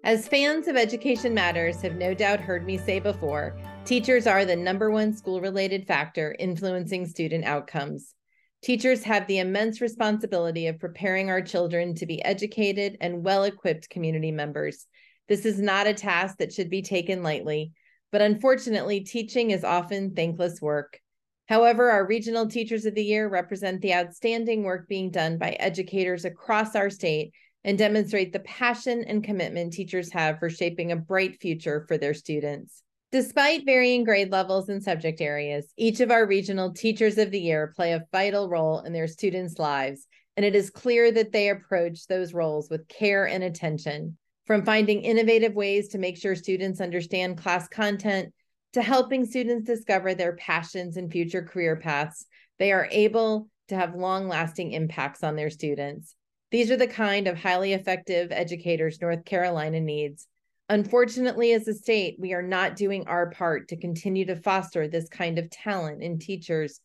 As 0.05 0.27
fans 0.27 0.67
of 0.67 0.75
Education 0.75 1.33
Matters 1.33 1.81
have 1.81 1.95
no 1.95 2.13
doubt 2.13 2.39
heard 2.39 2.63
me 2.63 2.77
say 2.77 2.99
before, 2.99 3.57
teachers 3.85 4.27
are 4.27 4.45
the 4.45 4.55
number 4.55 4.91
one 4.91 5.11
school 5.11 5.41
related 5.41 5.87
factor 5.87 6.35
influencing 6.37 7.07
student 7.07 7.43
outcomes. 7.43 8.13
Teachers 8.61 9.01
have 9.01 9.25
the 9.25 9.39
immense 9.39 9.81
responsibility 9.81 10.67
of 10.67 10.77
preparing 10.77 11.31
our 11.31 11.41
children 11.41 11.95
to 11.95 12.05
be 12.05 12.23
educated 12.23 12.97
and 13.01 13.23
well 13.23 13.45
equipped 13.45 13.89
community 13.89 14.31
members. 14.31 14.85
This 15.27 15.43
is 15.43 15.59
not 15.59 15.87
a 15.87 15.93
task 15.95 16.37
that 16.37 16.53
should 16.53 16.69
be 16.69 16.83
taken 16.83 17.23
lightly, 17.23 17.71
but 18.11 18.21
unfortunately, 18.21 18.99
teaching 18.99 19.49
is 19.49 19.63
often 19.63 20.13
thankless 20.13 20.61
work. 20.61 20.99
However, 21.47 21.89
our 21.89 22.05
Regional 22.05 22.47
Teachers 22.47 22.85
of 22.85 22.93
the 22.93 23.03
Year 23.03 23.27
represent 23.27 23.81
the 23.81 23.95
outstanding 23.95 24.61
work 24.61 24.87
being 24.87 25.09
done 25.09 25.39
by 25.39 25.53
educators 25.53 26.25
across 26.25 26.75
our 26.75 26.91
state 26.91 27.33
and 27.65 27.79
demonstrate 27.79 28.31
the 28.31 28.39
passion 28.41 29.03
and 29.05 29.23
commitment 29.23 29.73
teachers 29.73 30.13
have 30.13 30.37
for 30.37 30.51
shaping 30.51 30.91
a 30.91 30.95
bright 30.95 31.41
future 31.41 31.83
for 31.87 31.97
their 31.97 32.13
students. 32.13 32.83
Despite 33.11 33.65
varying 33.65 34.03
grade 34.03 34.31
levels 34.31 34.69
and 34.69 34.83
subject 34.83 35.19
areas, 35.19 35.73
each 35.75 35.99
of 35.99 36.11
our 36.11 36.27
regional 36.27 36.73
teachers 36.73 37.17
of 37.17 37.31
the 37.31 37.39
year 37.39 37.73
play 37.75 37.93
a 37.93 38.05
vital 38.11 38.49
role 38.49 38.81
in 38.81 38.93
their 38.93 39.07
students' 39.07 39.57
lives, 39.57 40.07
and 40.37 40.45
it 40.45 40.55
is 40.55 40.69
clear 40.69 41.11
that 41.11 41.31
they 41.31 41.49
approach 41.49 42.05
those 42.05 42.35
roles 42.35 42.69
with 42.69 42.87
care 42.87 43.27
and 43.27 43.43
attention. 43.43 44.15
From 44.45 44.63
finding 44.63 45.01
innovative 45.01 45.55
ways 45.55 45.87
to 45.89 45.97
make 45.97 46.17
sure 46.17 46.35
students 46.35 46.79
understand 46.79 47.39
class 47.39 47.67
content 47.67 48.31
to 48.73 48.83
helping 48.83 49.25
students 49.25 49.65
discover 49.65 50.13
their 50.13 50.35
passions 50.35 50.97
and 50.97 51.11
future 51.11 51.41
career 51.41 51.77
paths, 51.77 52.27
they 52.59 52.71
are 52.71 52.87
able 52.91 53.49
to 53.69 53.75
have 53.75 53.95
long 53.95 54.27
lasting 54.27 54.71
impacts 54.73 55.23
on 55.23 55.35
their 55.35 55.49
students. 55.49 56.15
These 56.55 56.71
are 56.71 56.77
the 56.77 56.87
kind 56.87 57.27
of 57.27 57.37
highly 57.37 57.73
effective 57.73 58.31
educators 58.31 59.01
North 59.01 59.25
Carolina 59.25 59.81
needs. 59.81 60.25
Unfortunately, 60.69 61.51
as 61.51 61.67
a 61.67 61.73
state, 61.73 62.15
we 62.17 62.31
are 62.31 62.41
not 62.41 62.77
doing 62.77 63.05
our 63.07 63.29
part 63.29 63.67
to 63.67 63.75
continue 63.75 64.25
to 64.27 64.37
foster 64.37 64.87
this 64.87 65.09
kind 65.09 65.37
of 65.37 65.49
talent 65.49 66.01
in 66.01 66.17
teachers. 66.17 66.79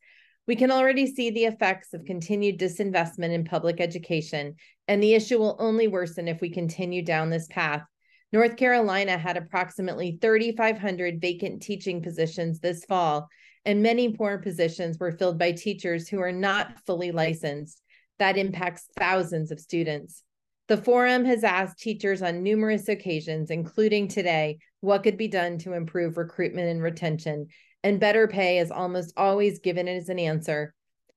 We 0.49 0.57
can 0.57 0.73
already 0.73 1.07
see 1.07 1.31
the 1.31 1.45
effects 1.45 1.95
of 1.95 2.05
continued 2.05 2.59
disinvestment 2.59 3.31
in 3.31 3.45
public 3.45 3.81
education, 3.81 4.57
and 4.89 5.01
the 5.01 5.15
issue 5.15 5.39
will 5.39 5.55
only 5.61 5.87
worsen 5.87 6.27
if 6.27 6.41
we 6.41 6.51
continue 6.51 7.05
down 7.05 7.31
this 7.31 7.47
path. 7.47 7.85
North 8.33 8.57
Carolina 8.57 9.17
had 9.17 9.37
approximately 9.37 10.19
3,500 10.21 11.21
vacant 11.21 11.63
teaching 11.63 12.03
positions 12.03 12.59
this 12.59 12.85
fall, 12.87 13.29
and 13.65 13.85
many 13.85 14.17
more 14.19 14.39
positions 14.39 14.99
were 14.99 15.13
filled 15.13 15.39
by 15.39 15.53
teachers 15.53 16.09
who 16.09 16.19
are 16.19 16.33
not 16.33 16.77
fully 16.87 17.13
licensed 17.13 17.80
that 18.21 18.39
impacts 18.39 18.89
thousands 18.97 19.51
of 19.51 19.59
students. 19.59 20.23
The 20.69 20.77
forum 20.77 21.25
has 21.25 21.43
asked 21.43 21.81
teachers 21.81 22.23
on 22.23 22.45
numerous 22.45 22.89
occasions, 22.89 23.51
including 23.51 24.07
today, 24.07 24.59
what 24.83 25.03
could 25.03 25.17
be 25.17 25.27
done 25.27 25.59
to 25.59 25.73
improve 25.73 26.17
recruitment 26.17 26.69
and 26.69 26.81
retention, 26.81 27.49
and 27.83 27.99
better 27.99 28.29
pay 28.29 28.59
is 28.59 28.71
almost 28.71 29.13
always 29.17 29.59
given 29.59 29.89
as 29.89 30.09
an 30.09 30.21
answer. 30.21 30.75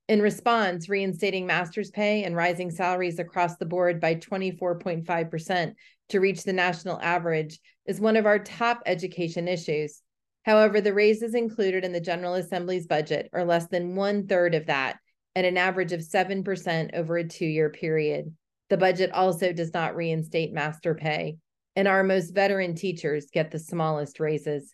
In 0.07 0.21
response, 0.21 0.89
reinstating 0.89 1.45
master's 1.45 1.91
pay 1.91 2.23
and 2.23 2.35
rising 2.35 2.71
salaries 2.71 3.19
across 3.19 3.57
the 3.57 3.65
board 3.65 4.01
by 4.01 4.15
24.5% 4.15 5.73
to 6.09 6.19
reach 6.19 6.43
the 6.43 6.53
national 6.53 6.99
average 7.01 7.59
is 7.85 8.01
one 8.01 8.17
of 8.17 8.25
our 8.25 8.39
top 8.39 8.81
education 8.85 9.47
issues. 9.47 10.01
However, 10.45 10.81
the 10.81 10.93
raises 10.93 11.35
included 11.35 11.85
in 11.85 11.91
the 11.91 12.01
General 12.01 12.35
Assembly's 12.35 12.87
budget 12.87 13.29
are 13.33 13.45
less 13.45 13.67
than 13.67 13.95
one 13.95 14.27
third 14.27 14.55
of 14.55 14.65
that, 14.65 14.97
at 15.35 15.45
an 15.45 15.57
average 15.57 15.91
of 15.91 16.01
7% 16.01 16.93
over 16.93 17.17
a 17.17 17.27
two 17.27 17.45
year 17.45 17.69
period. 17.69 18.33
The 18.69 18.77
budget 18.77 19.11
also 19.11 19.53
does 19.53 19.73
not 19.73 19.95
reinstate 19.95 20.53
master 20.53 20.95
pay, 20.95 21.37
and 21.75 21.87
our 21.87 22.03
most 22.03 22.33
veteran 22.33 22.75
teachers 22.75 23.27
get 23.31 23.51
the 23.51 23.59
smallest 23.59 24.19
raises. 24.19 24.73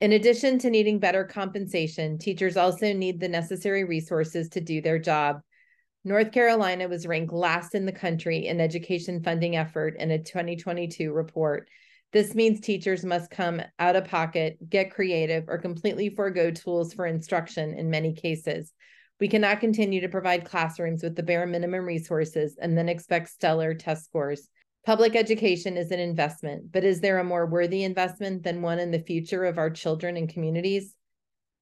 In 0.00 0.12
addition 0.12 0.58
to 0.58 0.70
needing 0.70 0.98
better 0.98 1.24
compensation, 1.24 2.18
teachers 2.18 2.56
also 2.56 2.92
need 2.92 3.20
the 3.20 3.28
necessary 3.28 3.84
resources 3.84 4.48
to 4.50 4.60
do 4.60 4.80
their 4.80 4.98
job. 4.98 5.40
North 6.04 6.32
Carolina 6.32 6.88
was 6.88 7.06
ranked 7.06 7.32
last 7.32 7.76
in 7.76 7.86
the 7.86 7.92
country 7.92 8.48
in 8.48 8.60
education 8.60 9.22
funding 9.22 9.54
effort 9.54 9.96
in 10.00 10.10
a 10.10 10.18
2022 10.18 11.12
report. 11.12 11.68
This 12.12 12.34
means 12.34 12.60
teachers 12.60 13.04
must 13.04 13.30
come 13.30 13.62
out 13.78 13.94
of 13.94 14.06
pocket, 14.06 14.58
get 14.68 14.90
creative, 14.90 15.44
or 15.48 15.58
completely 15.58 16.10
forego 16.10 16.50
tools 16.50 16.92
for 16.92 17.06
instruction 17.06 17.72
in 17.74 17.88
many 17.88 18.12
cases. 18.12 18.72
We 19.22 19.28
cannot 19.28 19.60
continue 19.60 20.00
to 20.00 20.08
provide 20.08 20.44
classrooms 20.44 21.04
with 21.04 21.14
the 21.14 21.22
bare 21.22 21.46
minimum 21.46 21.84
resources 21.84 22.58
and 22.60 22.76
then 22.76 22.88
expect 22.88 23.28
stellar 23.28 23.72
test 23.72 24.06
scores. 24.06 24.48
Public 24.84 25.14
education 25.14 25.76
is 25.76 25.92
an 25.92 26.00
investment, 26.00 26.72
but 26.72 26.82
is 26.82 27.00
there 27.00 27.20
a 27.20 27.24
more 27.24 27.46
worthy 27.46 27.84
investment 27.84 28.42
than 28.42 28.62
one 28.62 28.80
in 28.80 28.90
the 28.90 28.98
future 28.98 29.44
of 29.44 29.58
our 29.58 29.70
children 29.70 30.16
and 30.16 30.28
communities? 30.28 30.96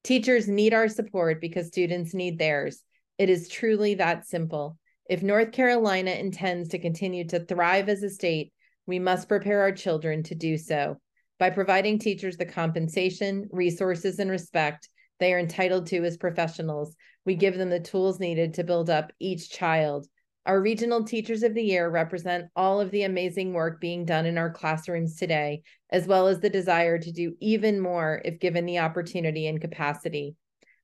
Teachers 0.03 0.47
need 0.47 0.73
our 0.73 0.87
support 0.87 1.39
because 1.39 1.67
students 1.67 2.15
need 2.15 2.39
theirs. 2.39 2.81
It 3.19 3.29
is 3.29 3.47
truly 3.47 3.93
that 3.93 4.25
simple. 4.25 4.79
If 5.07 5.21
North 5.21 5.51
Carolina 5.51 6.09
intends 6.09 6.69
to 6.69 6.79
continue 6.79 7.27
to 7.27 7.45
thrive 7.45 7.89
as 7.89 8.01
a 8.01 8.09
state, 8.09 8.53
we 8.87 8.97
must 8.97 9.29
prepare 9.29 9.61
our 9.61 9.71
children 9.71 10.23
to 10.23 10.33
do 10.33 10.57
so 10.57 10.97
by 11.37 11.51
providing 11.51 11.99
teachers 11.99 12.37
the 12.37 12.45
compensation, 12.47 13.49
resources, 13.51 14.17
and 14.17 14.31
respect 14.31 14.89
they 15.21 15.35
are 15.35 15.39
entitled 15.39 15.85
to 15.85 16.03
as 16.03 16.17
professionals 16.17 16.95
we 17.25 17.35
give 17.35 17.57
them 17.57 17.69
the 17.69 17.79
tools 17.79 18.19
needed 18.19 18.53
to 18.55 18.63
build 18.63 18.89
up 18.89 19.11
each 19.19 19.49
child. 19.49 20.07
Our 20.45 20.59
regional 20.59 21.03
teachers 21.03 21.43
of 21.43 21.53
the 21.53 21.63
year 21.63 21.87
represent 21.89 22.45
all 22.55 22.81
of 22.81 22.89
the 22.89 23.03
amazing 23.03 23.53
work 23.53 23.79
being 23.79 24.05
done 24.05 24.25
in 24.25 24.37
our 24.37 24.49
classrooms 24.49 25.15
today, 25.15 25.61
as 25.91 26.07
well 26.07 26.27
as 26.27 26.39
the 26.39 26.49
desire 26.49 26.97
to 26.97 27.11
do 27.11 27.35
even 27.39 27.79
more 27.79 28.21
if 28.25 28.39
given 28.39 28.65
the 28.65 28.79
opportunity 28.79 29.47
and 29.47 29.61
capacity. 29.61 30.35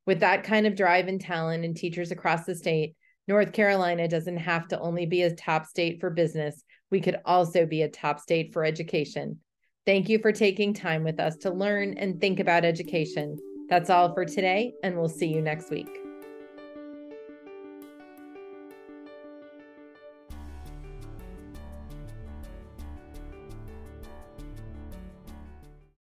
With 0.06 0.20
that 0.20 0.44
kind 0.44 0.68
of 0.68 0.76
drive 0.76 1.08
and 1.08 1.20
talent 1.20 1.66
in 1.66 1.74
teachers 1.74 2.12
across 2.12 2.46
the 2.46 2.56
state, 2.56 2.96
North 3.28 3.52
Carolina 3.52 4.08
doesn't 4.08 4.38
have 4.38 4.68
to 4.70 4.80
only 4.80 5.06
be 5.06 5.24
a 5.24 5.36
top 5.36 5.66
state 5.66 6.00
for 6.00 6.10
business, 6.10 6.64
we 6.90 7.02
could 7.02 7.18
also 7.26 7.66
be 7.66 7.82
a 7.82 7.90
top 7.90 8.20
state 8.20 8.54
for 8.54 8.64
education. 8.64 9.40
Thank 9.86 10.08
you 10.08 10.20
for 10.20 10.32
taking 10.32 10.74
time 10.74 11.04
with 11.04 11.20
us 11.20 11.36
to 11.38 11.52
learn 11.52 11.98
and 11.98 12.22
think 12.22 12.40
about 12.40 12.66
education. 12.66 13.38
That's 13.70 13.90
all 13.90 14.14
for 14.14 14.26
today, 14.26 14.74
and 14.84 14.98
we'll 14.98 15.10
see 15.10 15.28
you 15.28 15.42
next 15.42 15.70
week. 15.70 16.07